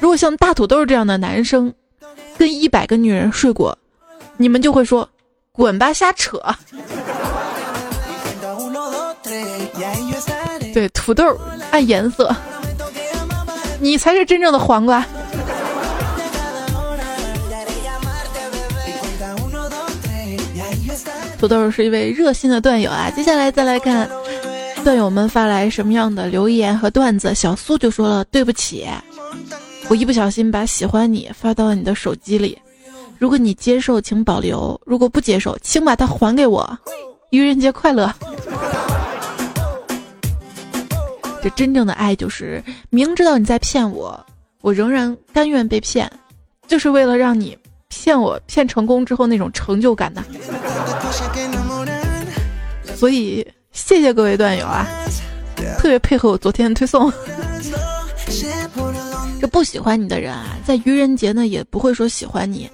[0.00, 1.72] 如果像大土豆这样的男生
[2.38, 3.76] 跟一百个女人睡过，
[4.36, 5.06] 你们就会说
[5.52, 6.40] 滚吧，瞎扯。
[10.74, 11.24] 对，土豆
[11.70, 12.34] 按颜色，
[13.78, 15.06] 你才是真正的黄瓜。
[21.38, 24.10] 土豆是一位热心的段友啊，接下来再来看
[24.82, 27.32] 段友们发来什么样的留言和段子。
[27.36, 28.84] 小苏就说了：“对不起，
[29.88, 32.58] 我一不小心把喜欢你发到了你的手机里，
[33.16, 36.76] 如果你接受，请保留；如果不接受，请把它还给我。
[37.30, 38.12] 愚人节快乐。”
[41.44, 44.18] 这真正的爱就是明知道你在骗我，
[44.62, 46.10] 我仍然甘愿被骗，
[46.66, 47.54] 就是为了让你
[47.90, 50.24] 骗我骗成功之后那种成就感呐。
[52.96, 54.86] 所以谢谢各位段友啊，
[55.76, 57.12] 特别配合我昨天的推送。
[59.38, 62.70] 这不喜欢你的人啊，在愚人节呢也不会说喜欢你，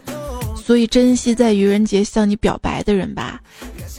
[0.65, 3.41] 所以珍惜在愚人节向你表白的人吧，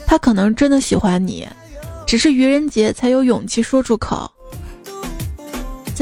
[0.06, 1.46] 他可能真的喜欢你，
[2.06, 4.32] 只是愚人节才有勇气说出口。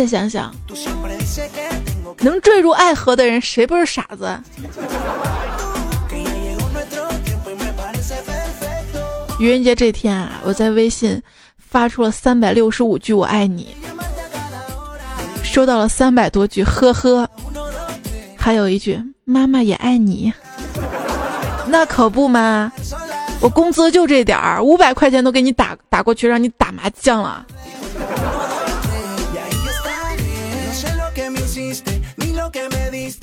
[0.01, 0.51] 再想想，
[2.21, 4.35] 能坠入爱河的人，谁不是傻子？
[9.39, 11.23] 愚人节这天啊，我在微信
[11.59, 13.77] 发出了三百六十五句“我爱你”，
[15.45, 17.29] 收到了三百多句“呵呵”，
[18.35, 20.33] 还有一句“妈妈也爱你”。
[21.69, 22.73] 那可不嘛，
[23.43, 27.45] 我工资就这点儿，五百块钱都给你打打过去，让你打麻将了。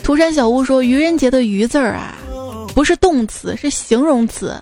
[0.07, 2.15] 涂山小屋说：“愚人节的‘愚’字儿啊，
[2.73, 4.55] 不是动词，是形容词。”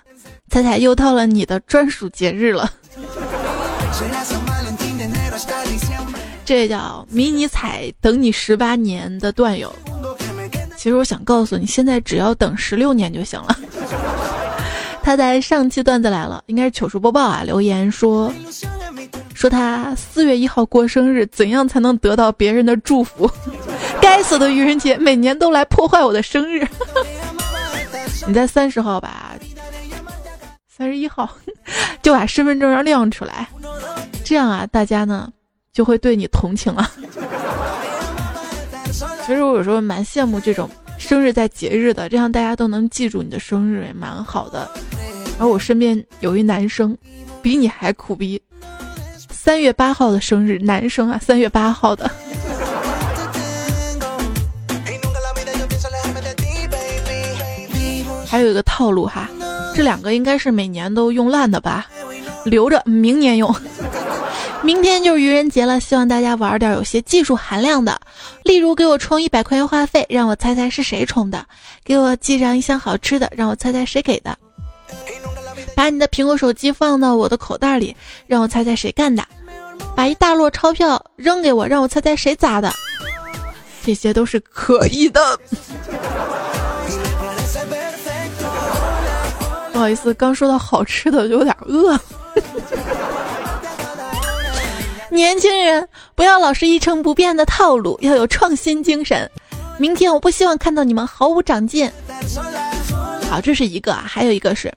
[0.50, 2.68] 彩彩又到了你的专属节日了，
[6.44, 9.72] 这叫迷你彩等你十八年的段友。
[10.78, 13.56] 其实我想告诉你，现在只要等十六年就行了。
[15.04, 18.34] 他在上期段子来了，应该是糗事播报啊，留言说
[19.36, 23.30] 说他四月一号过生日，怎样才能得到别人的祝福？
[24.06, 26.64] 该死的愚人节，每年都来破坏我的生日。
[28.28, 29.32] 你在三十号吧？
[30.70, 31.28] 三十一号
[32.04, 33.48] 就把身份证要亮出来，
[34.24, 35.34] 这样啊，大家呢
[35.74, 36.88] 就会对你同情了。
[39.26, 44.70] 其实我有时候蛮羡慕这种生日在节日的，这样大家都能记住你的生日，也蛮好的。
[45.40, 46.96] 而我身边有一男生，
[47.42, 48.40] 比你还苦逼，
[49.32, 52.10] 三月八号的生日，男生啊，三月八号的。
[58.36, 59.30] 还有一个套路哈，
[59.74, 61.88] 这两个应该是每年都用烂的吧，
[62.44, 63.56] 留着明年用。
[64.62, 67.98] 明天就是愚人节了，希望大家玩点有些技术含量的，
[68.44, 71.40] 例如给我充一百块钱话费，让我猜猜是谁充的；
[71.86, 74.38] 给我寄上一箱好吃的，让我猜猜谁给的。
[75.74, 77.96] 把你的苹果手机放到我的口袋里，
[78.28, 79.24] 让我猜猜谁干的；
[79.96, 82.70] 把一大摞钞票扔给我，让我猜猜谁砸的。
[83.86, 85.40] 这些都是可以的。
[89.76, 92.00] 不好意思，刚说到好吃的就有点饿。
[95.12, 95.86] 年轻人
[96.16, 99.30] 不要老是一成不变的套路，要有创新精神。
[99.78, 101.92] 明天我不希望看到你们毫无长进。
[103.30, 104.74] 好，这是一个啊，还有一个是。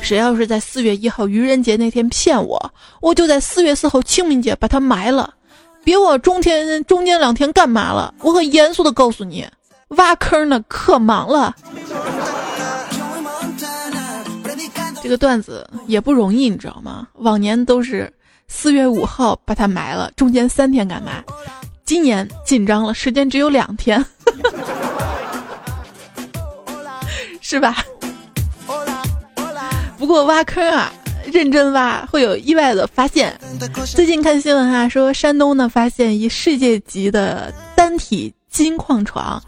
[0.00, 5.32] 谁要是在四月一号愚人节那天骗我，我就在四月四号清明节把他埋了。
[5.84, 9.46] 别我中天中间两天干嘛了，我很严肃的告诉你，
[9.90, 11.54] 挖坑呢，可忙了。
[15.06, 17.06] 这个段子也不容易，你知道吗？
[17.18, 18.12] 往年都是
[18.48, 21.22] 四月五号把它埋了，中间三天干嘛？
[21.84, 24.04] 今年紧张了，时间只有两天，
[27.40, 27.76] 是吧？
[29.96, 30.92] 不过挖坑啊，
[31.32, 33.38] 认真挖会有意外的发现。
[33.94, 39.42] 最近看新闻啊，说山东呢发现一世界级的单体金矿床，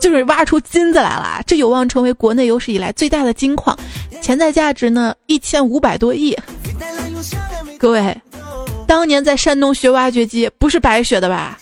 [0.00, 3.78] 就是挖出金子来了，这有望成为国内有史以来最大的金矿，
[4.22, 6.36] 潜在价值呢一千五百多亿。
[7.78, 8.16] 各位，
[8.86, 11.58] 当年在山东学挖掘机不是白学的吧？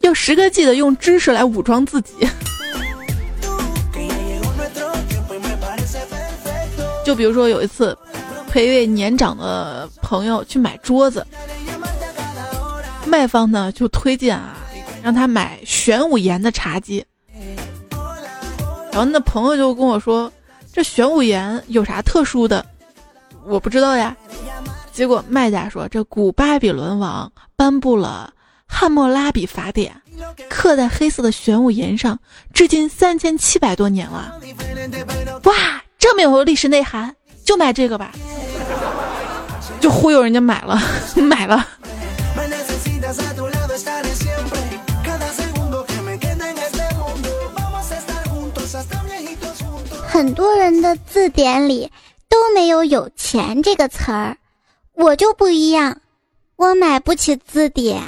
[0.00, 2.12] 要时刻记得用知识来武装自己。
[7.04, 7.96] 就比如说有一次，
[8.52, 11.26] 陪一位年长的朋友去买桌子，
[13.06, 14.58] 卖方呢就推荐啊，
[15.02, 17.02] 让他买玄武岩的茶几。
[18.92, 20.30] 然后那朋友就跟我说
[20.70, 22.62] ：“这玄武岩有啥特殊的？
[23.46, 24.14] 我不知道呀。”
[24.92, 28.30] 结果卖家说：“这古巴比伦王颁布了。”
[28.68, 29.94] 汉谟拉比法典
[30.48, 32.18] 刻在黑色的玄武岩上，
[32.52, 34.38] 至今三千七百多年了。
[35.44, 37.14] 哇，这么有历史内涵，
[37.44, 38.12] 就买这个吧，
[39.82, 40.80] 就忽悠人家买了，
[41.20, 41.66] 买了。
[50.08, 51.90] 很多人的字典里
[52.28, 54.36] 都没有“有钱”这个词儿，
[54.94, 55.98] 我就不一样，
[56.56, 58.00] 我买不起字典。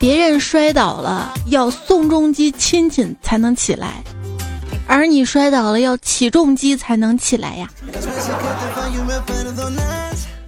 [0.00, 4.02] 别人摔倒了要宋仲基亲亲才能起来，
[4.86, 7.70] 而你摔倒了要起重机才能起来呀。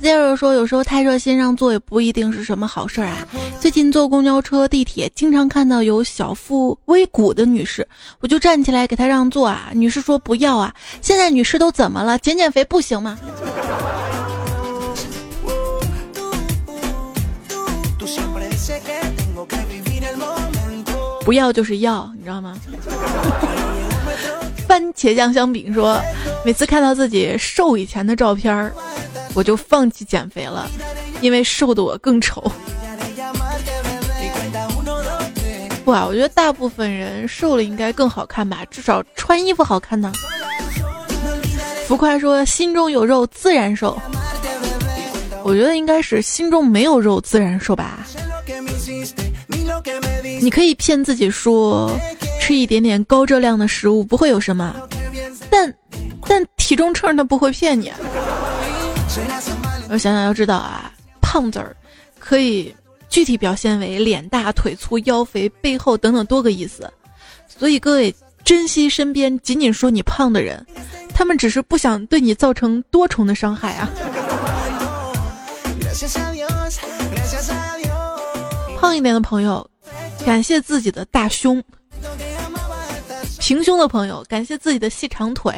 [0.00, 3.18] Zero 说：“有时候太热心让座也不一定是什么好事儿啊。
[3.61, 7.86] 最近坐公交车、地铁，经常看到有小腹微鼓的女士，
[8.20, 9.68] 我就站起来给她让座啊。
[9.74, 10.74] 女士说不要啊。
[11.03, 12.18] 现在女士都怎么了？
[12.18, 13.18] 减减肥不行吗？
[21.25, 22.59] 不要就是要，你知道吗？”
[24.68, 26.01] 番茄酱香饼说，
[26.45, 28.73] 每次看到自己瘦以前的照片儿，
[29.35, 30.68] 我就放弃减肥了，
[31.20, 32.43] 因为瘦的我更丑。
[35.85, 40.12] 不啊，我觉得大部分人瘦了应该更好看吧，至少穿衣服好看呢。
[41.87, 44.01] 浮夸说心中有肉自然瘦，
[45.43, 48.07] 我觉得应该是心中没有肉自然瘦吧。
[50.41, 51.91] 你可以骗自己说
[52.41, 54.75] 吃一点点高热量的食物不会有什么，
[55.51, 55.75] 但
[56.27, 57.93] 但体重秤它不会骗你。
[59.91, 61.77] 我想想要知道啊，胖子儿
[62.18, 62.75] 可以。
[63.09, 66.91] 具体表现为脸大、腿粗、腰肥、背后等等多个意思，
[67.47, 70.64] 所以各位珍惜身边仅仅说你胖的人，
[71.12, 73.91] 他们只是不想对你造成多重的伤害啊。
[78.83, 79.64] 胖一点的朋友，
[80.26, 81.62] 感谢自己的大胸；
[83.39, 85.55] 平胸的朋友，感谢自己的细长腿。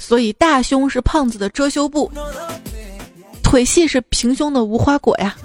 [0.00, 2.10] 所以大胸是胖子的遮羞布，
[3.40, 5.36] 腿细是平胸的无花果呀。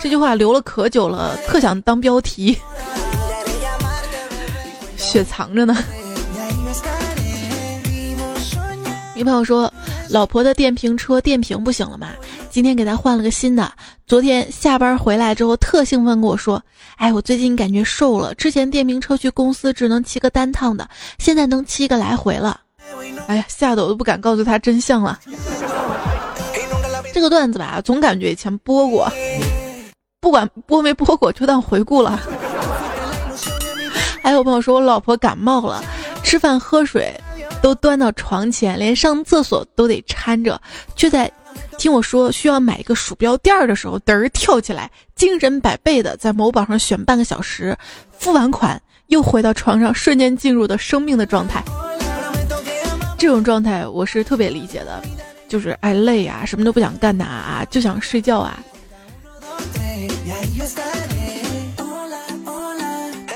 [0.00, 2.58] 这句话留了可久了，特想当标题，
[4.96, 5.76] 雪藏着呢。
[9.16, 9.72] 一朋友说，
[10.10, 12.08] 老婆的电瓶车电瓶不行了嘛，
[12.50, 13.72] 今天给他换了个新的。
[14.06, 16.62] 昨天下班回来之后，特兴奋跟我说
[16.96, 20.86] ：“哎，我最近感觉瘦了，之前电瓶车去公司只能骑个单趟的，
[21.18, 22.60] 现在能骑个来回了。”
[23.26, 25.18] 哎呀，吓得我都不敢告诉他真相了。
[27.14, 29.10] 这个段子吧，总感觉以前播过。
[30.20, 32.20] 不管播没播过，就当回顾了。
[34.22, 35.82] 还有朋友说，我老婆感冒了，
[36.22, 37.18] 吃饭喝水
[37.66, 40.60] 都端到床前，连上厕所都得搀着，
[40.94, 41.28] 却在
[41.76, 47.76] 听我说需要买一个鼠标垫儿的时候，嘚儿跳起来，精神百倍的在某宝上选半个小时，
[48.16, 51.60] 付完款又回到床上，瞬间进入的生命的状态。
[53.18, 55.02] 这种状态我是特别理解的，
[55.48, 58.60] 就是爱累啊，什么都不想干呐啊，就想睡觉啊。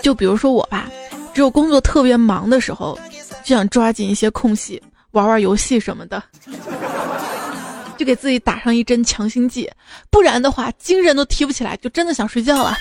[0.00, 0.88] 就比如说我吧，
[1.34, 2.96] 只有工作特别忙的时候，
[3.44, 4.82] 就想抓紧一些空隙
[5.12, 6.22] 玩玩游戏什么的，
[7.96, 9.70] 就给自己打上一针强心剂，
[10.10, 12.76] 不然的话精神都提不起来，就真的想睡觉了。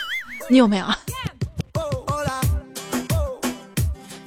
[0.48, 0.86] 你有没有？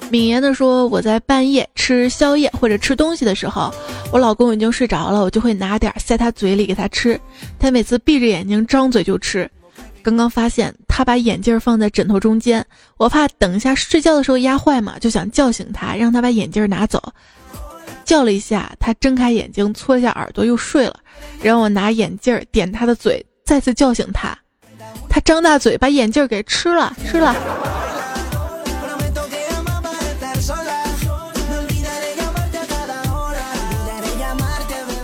[0.09, 3.73] 敏言的说，我在半夜吃宵夜或者吃东西的时候，
[4.11, 7.19] 我老公已经睡着了，我就会拿点塞他嘴里给他吃，
[7.57, 9.49] 他每次闭着眼睛张嘴就吃。
[10.03, 12.63] 刚刚发现他把眼镜放在枕头中间，
[12.97, 17.01] 我怕等一下睡觉的时候压坏嘛，就想叫醒他，让他把眼镜拿走。
[18.03, 20.99] 叫了一下，他睁开眼睛，搓一下耳朵，又睡了。
[21.41, 24.37] 让我拿眼镜点他的嘴，再次叫醒他。
[25.07, 27.33] 他张大嘴把眼镜给吃了，吃了。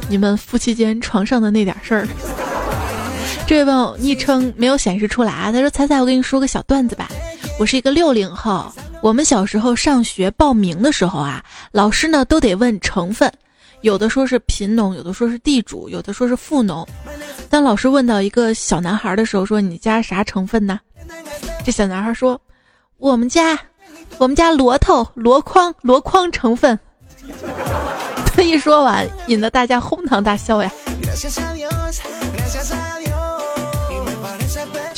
[0.10, 2.08] 你们夫妻间床上的那点事儿。
[3.50, 7.10] 这位朋友昵称没有显示出来啊，他说：“彩彩，我跟你说个小段子吧。
[7.58, 8.72] 我是一个六零后，
[9.02, 13.28] 我们小时候上学报名的时候啊，老师呢都得问成分，
[13.82, 16.88] 有的说是贫农，有的说是地主，有的说是富农。
[17.50, 20.80] 当老师问到一个小男孩的时候，说你家啥成分呢？
[21.66, 22.40] 这小男孩说：
[22.98, 23.58] 我们家，
[24.20, 26.80] 我们家箩头、箩筐、箩筐成分。
[28.32, 30.72] 他一说完，引得大家哄堂大笑呀。”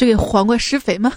[0.01, 1.13] 就给黄瓜施肥吗？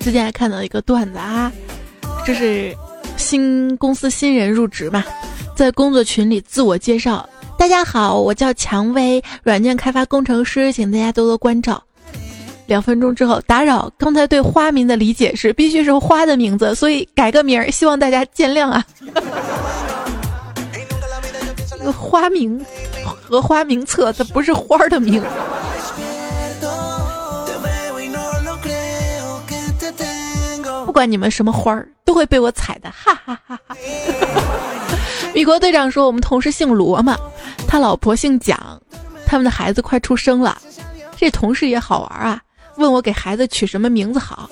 [0.00, 1.52] 最近还看到一个段子啊，
[2.24, 2.74] 这是
[3.18, 5.04] 新公司新人入职嘛，
[5.54, 7.28] 在工作群里自我介绍
[7.58, 11.82] ：“大家好，我叫蔷薇，软件开发工程师，请大家多多关照。”
[12.64, 18.82] 两分钟之后，打扰，刚才对花名的理解是必须是花的名字，所以改个名儿，希望大家见谅啊。
[21.92, 22.64] 花名
[23.22, 25.22] 和花名册，它不是花的名。
[30.84, 33.76] 不管你们什么花儿，都会被我踩的，哈哈哈哈。
[35.34, 37.16] 米 国队长说，我们同事姓罗嘛，
[37.68, 38.58] 他老婆姓蒋，
[39.26, 40.56] 他们的孩子快出生了。
[41.16, 42.40] 这同事也好玩啊，
[42.76, 44.48] 问我给孩子取什么名字好。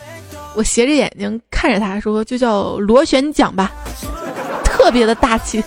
[0.55, 3.73] 我斜着眼睛看着他说，就叫螺旋桨吧，
[4.63, 5.63] 特别的大气。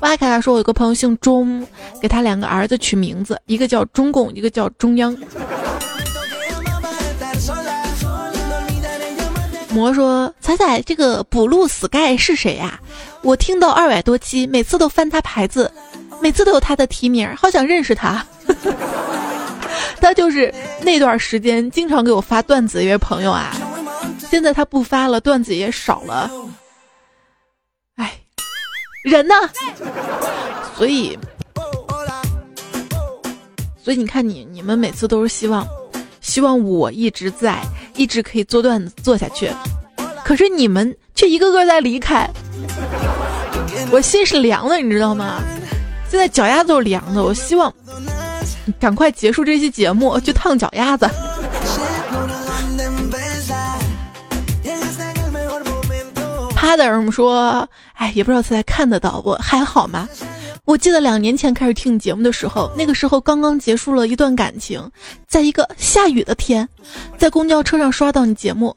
[0.00, 1.66] 挖开他说：“我有个朋友姓钟，
[2.00, 5.16] 给他两个儿子取名字，一个叫中共，一个叫中央。”
[9.70, 12.80] 魔说：“彩彩，这个 blue sky 是谁呀？
[13.22, 15.70] 我听到二百多期，每次都翻他牌子，
[16.20, 18.24] 每次都有他的提名，好想认识他。
[20.00, 23.54] 他就是那段时间经常给我发段子一位朋友啊，
[24.30, 26.30] 现在他不发了，段子也少了。
[29.06, 29.34] 哎，人呢？
[30.76, 31.18] 所以，
[33.82, 35.66] 所以你看，你你们每次都是希望，
[36.20, 37.62] 希望我一直在，
[37.94, 39.50] 一直可以做段子做下去。
[40.24, 42.28] 可是你们却一个个在离开，
[43.92, 45.40] 我心是凉的，你知道吗？
[46.10, 47.22] 现在脚丫子都是凉的。
[47.22, 47.72] 我希望
[48.80, 51.08] 赶快结束这期节目，去烫脚丫子。
[56.66, 59.34] 趴的人说：“哎，也不知道现在看得到不？
[59.34, 60.08] 还好吗？
[60.64, 64.90] 我记得两年前开始听你节目的时候，那个时候刚刚结束了一段感情，
[65.28, 66.68] 在一个下雨的天，
[67.16, 68.74] 在公交车上刷到你节目。”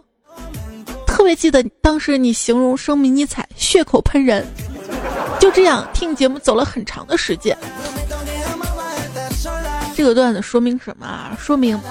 [1.07, 4.45] 特别记得当时你形容声迷你彩血口喷人，
[5.39, 7.57] 就这样听节目走了很长的时间。
[9.95, 11.35] 这个段子说明什么啊？
[11.39, 11.81] 说明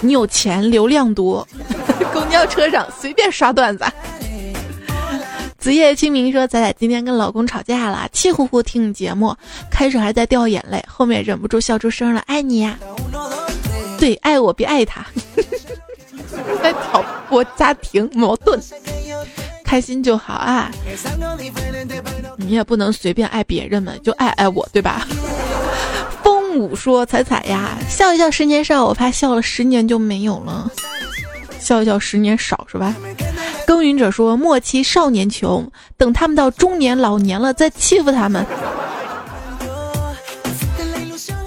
[0.00, 1.46] 你有钱，流量多，
[2.12, 3.84] 公交车上随便刷段子。
[5.58, 9.34] 子夜清明说：“仔仔今天跟老公吵架了，气呼呼听你节目，
[9.70, 12.20] 开始还在掉眼泪，后面忍不住笑出声了。
[12.26, 12.78] 爱你呀，
[13.98, 15.04] 对，爱我别爱他。
[16.62, 18.60] ”在挑拨家庭矛盾，
[19.64, 20.70] 开心就好啊！
[22.36, 25.06] 你也不能随便爱别人嘛，就爱爱我，对吧？
[26.22, 30.70] 风舞说：“彩彩呀，笑一笑十年少，我怕笑了十年就没有了。
[31.58, 32.94] 笑一笑十年少是吧？”
[33.66, 38.44] 耕耘者说：“莫欺少年穷，等他们到中年老年了再欺负他们。”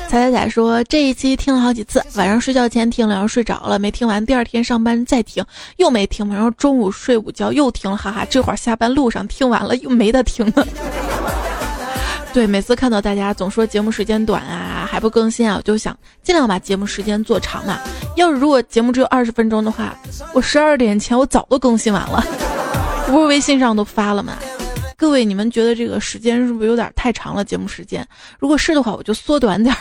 [0.08, 4.24] 彩彩彩说：“这一期听了好几次，晚上睡觉前听了，然后睡着了，没听完。
[4.26, 5.42] 第二天上班再听，
[5.78, 6.36] 又没听完。
[6.36, 8.26] 然后中午睡午觉又听了，哈哈。
[8.30, 10.68] 这会儿下班路上听完了，又没得听了。
[12.34, 17.80] 对，每次看到大家总说节目时间短啊，还不更新啊，我就想尽量把节目时间做长嘛。
[18.18, 19.96] 要是如果节目只有二十分钟的话，
[20.34, 22.22] 我十二点前我早都更新完了，
[23.08, 24.34] 不是微信上都发了吗？”
[24.98, 27.46] 各位，你们觉得这个时间是不是有点太长了？
[27.46, 28.06] 节目时间，
[28.38, 29.80] 如果是的话，我就缩短点儿，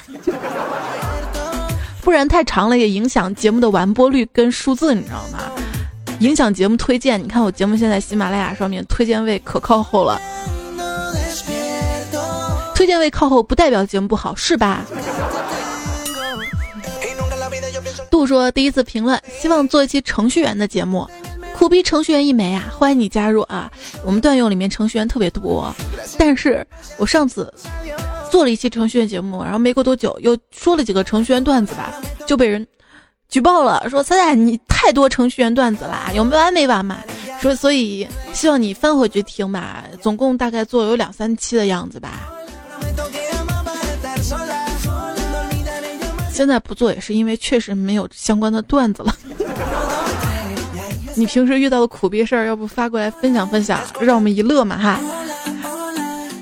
[2.03, 5.41] 不然太长了也影响节目的完播率跟数字，你知道吗？
[6.21, 7.21] 影响节目推荐。
[7.21, 10.21] 你看我节目现在喜马拉雅上面推荐位可靠后了，
[12.91, 14.85] 推荐位靠后不代表节目不好，是吧？
[18.11, 21.09] 杜说第一次评论，希望做一期程序员的节目。
[21.55, 23.71] 苦逼程序员一枚啊，欢迎你加入啊！
[24.05, 25.73] 我们段友里面程序员特别多，
[26.19, 26.67] 但是
[26.99, 27.55] 我上次
[28.29, 31.95] 做了一期程序员节目，然后没过多久又说了几个程序员段子吧，
[32.27, 32.67] 就被人
[33.29, 36.99] 举报了，说彩彩你太多程序员段子啦，有没完没完嘛？
[37.41, 42.33] 说所以希望你翻回去听吧，总共大概做有两三期的样子吧。
[46.33, 49.15] 现在不做也是因为确实没有相关的段子了。
[51.15, 54.99] 你平时遇到的苦逼事儿，要不发过来分享分享，让我们一乐嘛哈。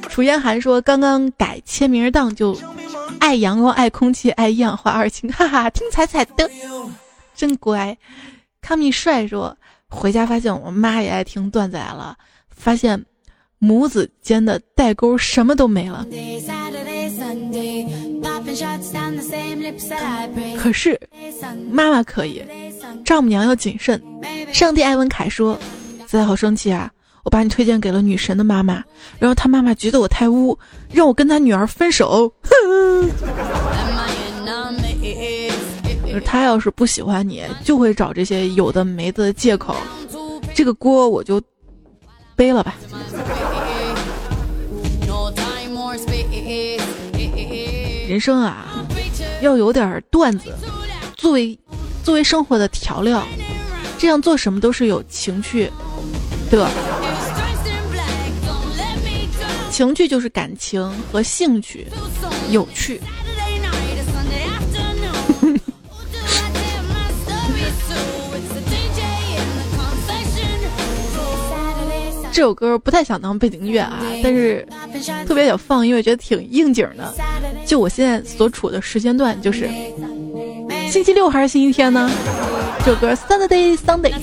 [0.09, 2.57] 楚烟寒说：“刚刚改签名档，就
[3.19, 6.49] 爱阳光、爱空气、爱一氧化二氢，哈哈，听彩彩的，
[7.35, 7.97] 真乖。”
[8.63, 9.57] 康米帅说
[9.91, 12.17] ：“回家发现我妈也爱听段子来了，
[12.49, 13.05] 发现
[13.59, 16.07] 母子间的代沟什么都没了。”
[20.57, 20.99] 可是
[21.71, 22.43] 妈妈可以，
[23.05, 24.03] 丈母娘要谨慎。
[24.53, 25.59] 上帝艾文凯说
[26.07, 26.91] ：“仔好生气啊！
[27.25, 28.83] 我把你推荐给了女神的妈妈，
[29.19, 30.59] 然后她妈妈觉得我太污，
[30.91, 32.33] 让我跟她女儿分手。
[32.43, 33.11] 哼！
[36.25, 39.77] 他要是不喜欢你，就会找这些有的没的借口，
[40.55, 41.41] 这个锅我就
[42.39, 42.77] 背了吧。”
[48.09, 48.87] 人生啊，
[49.43, 50.55] 要有点段子，
[51.17, 51.59] 作为
[52.05, 53.27] 作为生活的调料，
[53.99, 55.71] 这样做什么都是有情趣
[56.51, 56.71] 的。
[59.71, 61.87] 情趣就是感情和兴趣，
[62.51, 63.01] 有趣。
[72.39, 74.65] 这首歌不太想当背景音乐啊，但是
[75.27, 77.13] 特别想放，因为觉得挺应景的。
[77.67, 79.69] 就我现在所处的时间段，就是
[80.89, 82.09] 星期六还是星期天呢？
[82.85, 84.15] 这首歌 Sunday Sunday。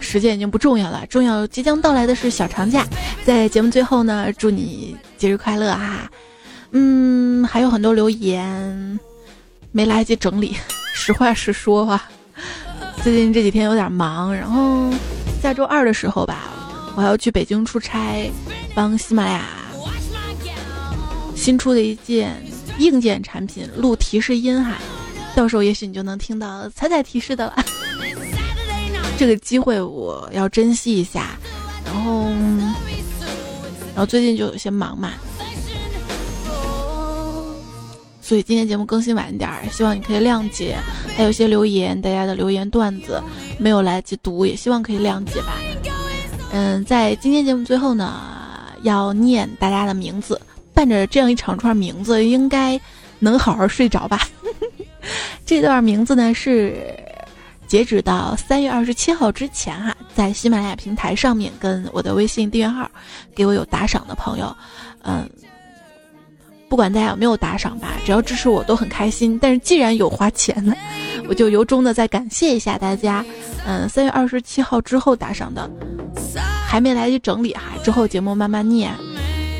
[0.00, 2.84] 时间已经不重要了，重要即将到来的是小长假。
[3.24, 6.10] 在节目最后呢，祝你节日快乐哈！
[6.72, 8.98] 嗯，还有很多留言
[9.70, 10.56] 没来得及整理。
[10.92, 12.08] 实话实说吧，
[13.02, 14.90] 最近这几天有点忙，然后
[15.42, 16.50] 下周二的时候吧，
[16.94, 18.30] 我还要去北京出差，
[18.74, 19.44] 帮喜马拉雅
[21.34, 22.40] 新出的一件
[22.78, 24.76] 硬件产品录提示音哈，
[25.34, 27.56] 到时候也许你就能听到彩彩提示的了。
[29.18, 31.30] 这个机会我要珍惜一下，
[31.84, 32.28] 然后，
[33.88, 35.12] 然后最近就有些忙嘛。
[38.32, 40.74] 所以今天节目更新晚一点，希望你可以谅解。
[41.14, 43.22] 还有一些留言，大家的留言段子
[43.58, 45.58] 没有来得及读，也希望可以谅解吧。
[46.50, 48.22] 嗯，在今天节目最后呢，
[48.84, 50.40] 要念大家的名字，
[50.72, 52.80] 伴着这样一长串名字，应该
[53.18, 54.26] 能好好睡着吧。
[55.44, 56.74] 这段名字呢是
[57.66, 62.90] 截止到三月二十七号之前哈，在喜马拉雅平台上面跟我的微信订阅号
[63.34, 64.56] 给我有打赏的朋友，
[65.02, 65.28] 嗯。
[66.72, 69.38] 不管大家有没有打赏吧，只要支持我都很开心。
[69.38, 70.74] 但是既然有花钱呢，
[71.28, 73.22] 我就由衷的再感谢一下大家。
[73.66, 75.70] 嗯，三月二十七号之后打赏的，
[76.66, 78.90] 还没来得及整理哈，之后节目慢慢念，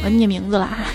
[0.03, 0.87] 我念名字了哈。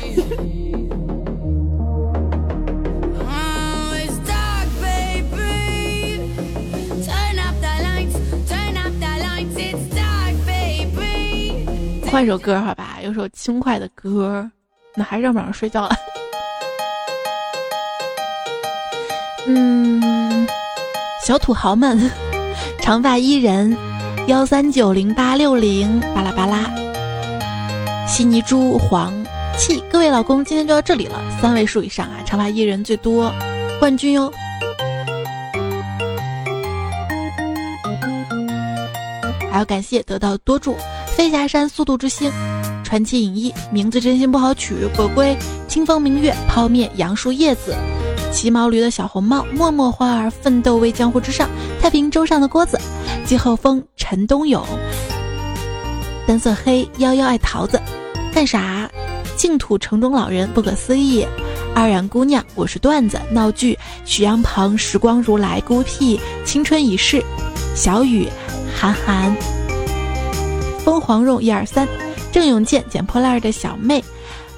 [12.09, 14.49] 换首歌好吧，有首轻快的歌。
[14.98, 15.95] 那还是让晚上睡觉了。
[19.45, 20.48] 嗯，
[21.24, 22.10] 小土豪们，
[22.82, 23.78] 长发伊人，
[24.28, 26.70] 幺三九零八六零，巴拉巴拉，
[28.08, 29.14] 悉尼猪黄
[29.58, 33.32] 气，各位老公，今天就到这里了，三位数以上啊，长发伊人最多，
[33.80, 34.34] 冠军哟。
[39.50, 40.76] 还要感谢得到多助，
[41.16, 42.30] 飞霞山速度之星。
[42.88, 47.75] 传奇影艺名字真心不好取，鬼鬼清风明月泡面杨树叶子，
[48.31, 51.49] 骑毛驴的小红帽默默花儿奋斗为江湖之上，
[51.81, 52.79] 太平洲上的锅子，
[53.25, 54.65] 季后风陈东勇，
[56.25, 57.77] 单色黑幺幺爱桃子，
[58.33, 58.89] 干啥？
[59.35, 61.27] 净土城中老人不可思议，
[61.75, 63.19] 二染姑娘我是段子。
[63.29, 66.17] 闹剧，许阳鹏时光如来孤僻。
[66.45, 67.21] 青春已逝，
[67.75, 68.29] 小雨
[68.73, 69.35] 韩寒，
[70.85, 71.85] 风黄肉一二三。
[72.38, 74.03] 郑永健捡破烂的小妹，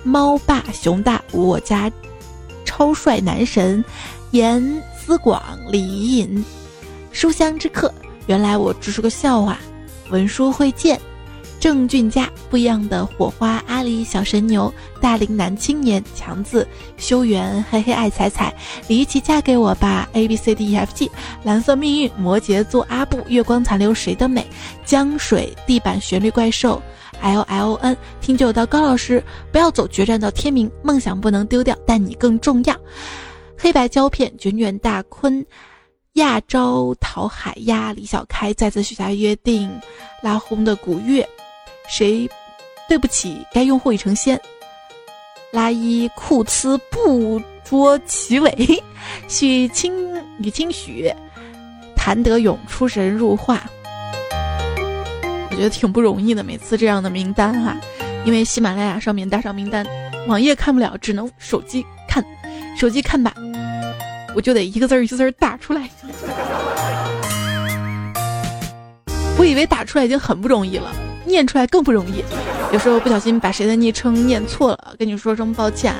[0.04, 1.90] 猫爸熊大我家
[2.66, 3.82] 超帅男神，
[4.32, 6.44] 严思广李隐，
[7.14, 7.90] 书香之客，
[8.28, 9.58] 原来我只是个笑话，
[10.10, 11.00] 文书会见，
[11.58, 16.68] 郑俊佳不一样的火花，阿里小神牛，大龄男青年强子
[16.98, 18.54] 修缘，嘿嘿爱彩彩，
[18.90, 21.10] 李一起嫁给我吧，A B C D E F G，
[21.44, 24.46] 蓝色命运，摩羯座阿布，月光残留谁的美，
[24.84, 26.82] 江水地板旋律怪兽。
[27.22, 32.76] L L N，听就到高老师，不要走决战到天明，梦想不能丢掉，但你更重要。
[33.58, 35.46] 黑白胶片，卷卷大坤，
[36.14, 39.70] 亚洲淘海鸭，李小开再次许下约定，
[40.22, 41.28] 拉轰的古月，
[41.88, 42.30] 谁
[42.88, 44.40] 对不起该用户已成仙，
[45.52, 48.84] 拉伊库兹不捉其尾，
[49.28, 49.94] 许清
[50.40, 51.14] 雨清许，
[51.96, 53.70] 谭德勇出神入化。
[55.60, 57.76] 觉得挺不容易的，每次这样的名单哈，
[58.24, 59.86] 因为喜马拉雅上面打赏名单，
[60.26, 62.24] 网页看不了，只能手机看，
[62.80, 63.34] 手机看吧，
[64.34, 65.82] 我就得一个字儿一个字儿打出来。
[69.38, 70.94] 我以为打出来已经很不容易了，
[71.26, 72.24] 念出来更不容易。
[72.72, 76.00] 有时候不小心把谁的昵称念错了，跟你说声抱歉哈。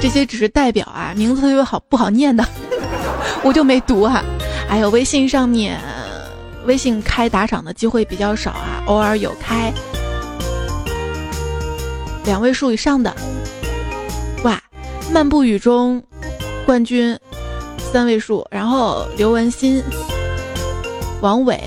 [0.00, 2.44] 这些只是代表啊，名字特别好不好念的，
[3.44, 4.20] 我就没读哈。
[4.72, 5.78] 还有微信上面，
[6.64, 9.70] 微信开打赏的机会比较少啊，偶尔有开。
[12.24, 13.14] 两位数以上的。
[14.44, 14.58] 哇，
[15.12, 16.02] 漫步雨中
[16.64, 17.14] 冠军
[17.76, 19.82] 三位数，然后刘文新、
[21.20, 21.60] 王伟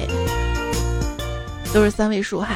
[1.72, 2.56] 都是三位数哈，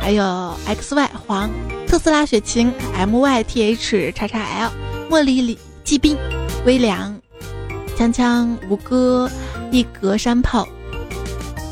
[0.00, 1.50] 还有 X Y 黄、
[1.84, 4.70] 特斯拉雪晴、M Y T H 叉叉 L、
[5.10, 6.16] 茉莉李季斌、
[6.64, 7.20] 微凉、
[7.98, 9.28] 锵锵吴哥。
[9.72, 10.66] 一格山炮，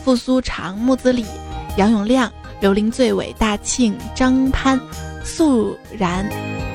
[0.04, 1.24] 复苏长木子李，
[1.78, 4.78] 杨永亮，刘林最伟，大庆张潘，
[5.24, 6.28] 素然，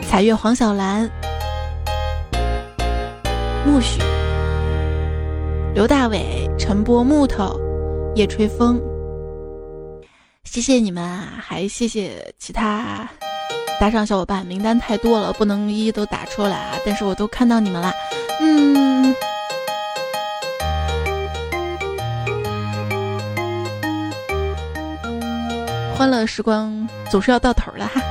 [0.08, 1.08] 彩月黄小兰，
[3.66, 4.02] 木许，
[5.76, 7.60] 刘大伟，陈波木头，
[8.16, 8.82] 叶吹风。
[10.46, 13.08] 谢谢你们啊，还谢谢其他
[13.80, 17.92] 打赏小伙伴，名单太多了，不能一一都打出来啊，但是我都看到你们了，
[18.40, 19.14] 嗯。
[25.96, 28.02] 欢乐时光总是要到头了哈，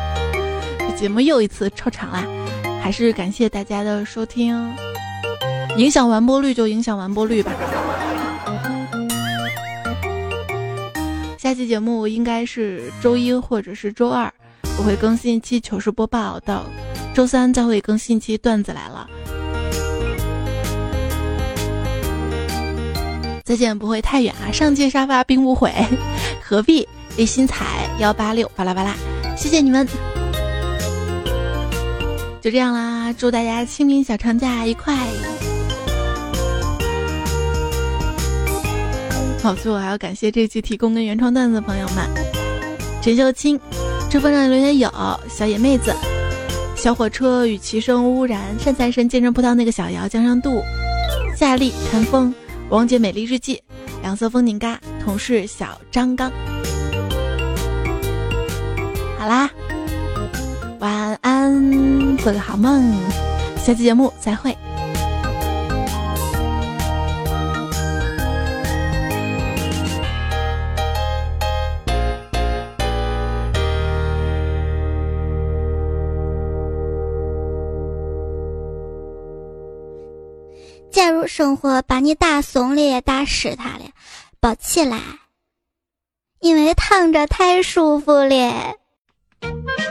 [0.79, 2.25] 这节目又一次超长啦，
[2.81, 4.73] 还是感谢大家的收听，
[5.77, 7.53] 影响完播率就影响完播率吧。
[11.37, 14.33] 下期节目应该是周一或者是周二，
[14.79, 16.65] 我会更新一期糗事播报，到
[17.13, 19.09] 周三再会更新一期段子来了。
[23.43, 25.75] 再见不会太远啊，上届沙发并不毁，
[26.41, 26.87] 何必？
[27.21, 28.97] 李新彩幺八六巴拉巴拉，
[29.37, 29.87] 谢谢你们。
[32.41, 34.97] 就这样啦，祝大家清明小长假愉快。
[39.43, 42.09] 好，最后还要感谢这期提供跟原创段子的朋友们：
[43.03, 43.61] 陈秀清、
[44.09, 44.91] 春风上留言有
[45.29, 45.95] 小野妹子、
[46.75, 50.63] 小火车与其声污染、善财神见证葡萄那个小姚江上渡、
[51.37, 52.35] 夏丽陈峰、
[52.71, 53.63] 王姐美丽日记、
[54.01, 56.33] 两色风景嘎、同事小张刚。
[59.21, 59.51] 好啦，
[60.79, 62.91] 晚安，做个好梦，
[63.59, 64.57] 下期节目再会。
[80.91, 83.85] 假如生活把你打怂了打湿他了，
[84.41, 84.99] 抱起来，
[86.39, 88.80] 因为躺着太舒服了。
[89.43, 89.90] Thank you.